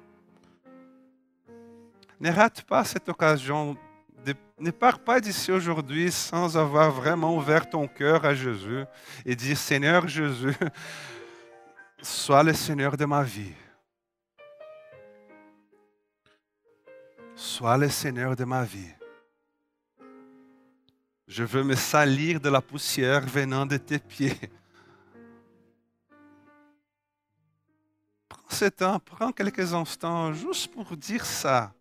Ne 2.19 2.31
rate 2.31 2.63
pas 2.63 2.85
cette 2.85 3.09
occasion. 3.11 3.77
ne 4.59 4.71
pars 4.71 4.99
pas 4.99 5.21
d'ici 5.21 5.53
aujourd'hui 5.53 6.11
sans 6.11 6.57
avoir 6.57 6.91
vraiment 6.91 7.37
ouvert 7.37 7.69
ton 7.69 7.87
cœur 7.87 8.25
à 8.25 8.35
Jésus 8.35 8.85
et 9.27 9.37
dire 9.37 9.59
Seigneur 9.59 10.09
Jésus, 10.09 10.55
sois 12.03 12.43
le 12.43 12.55
Seigneur 12.55 12.97
de 12.97 13.05
ma 13.05 13.23
vie. 13.23 13.53
Sois 17.45 17.77
le 17.77 17.89
Seigneur 17.89 18.37
de 18.37 18.45
ma 18.45 18.63
vie. 18.63 18.95
Je 21.27 21.43
veux 21.43 21.65
me 21.65 21.75
salir 21.75 22.39
de 22.39 22.49
la 22.49 22.61
poussière 22.61 23.27
venant 23.27 23.67
de 23.67 23.79
tes 23.79 23.99
pieds. 23.99 24.39
Prends 28.29 28.49
ce 28.49 28.67
temps, 28.67 29.01
prends 29.01 29.33
quelques 29.33 29.75
instants 29.75 30.33
juste 30.33 30.71
pour 30.71 30.97
dire 30.97 31.27
ça. 31.27 31.75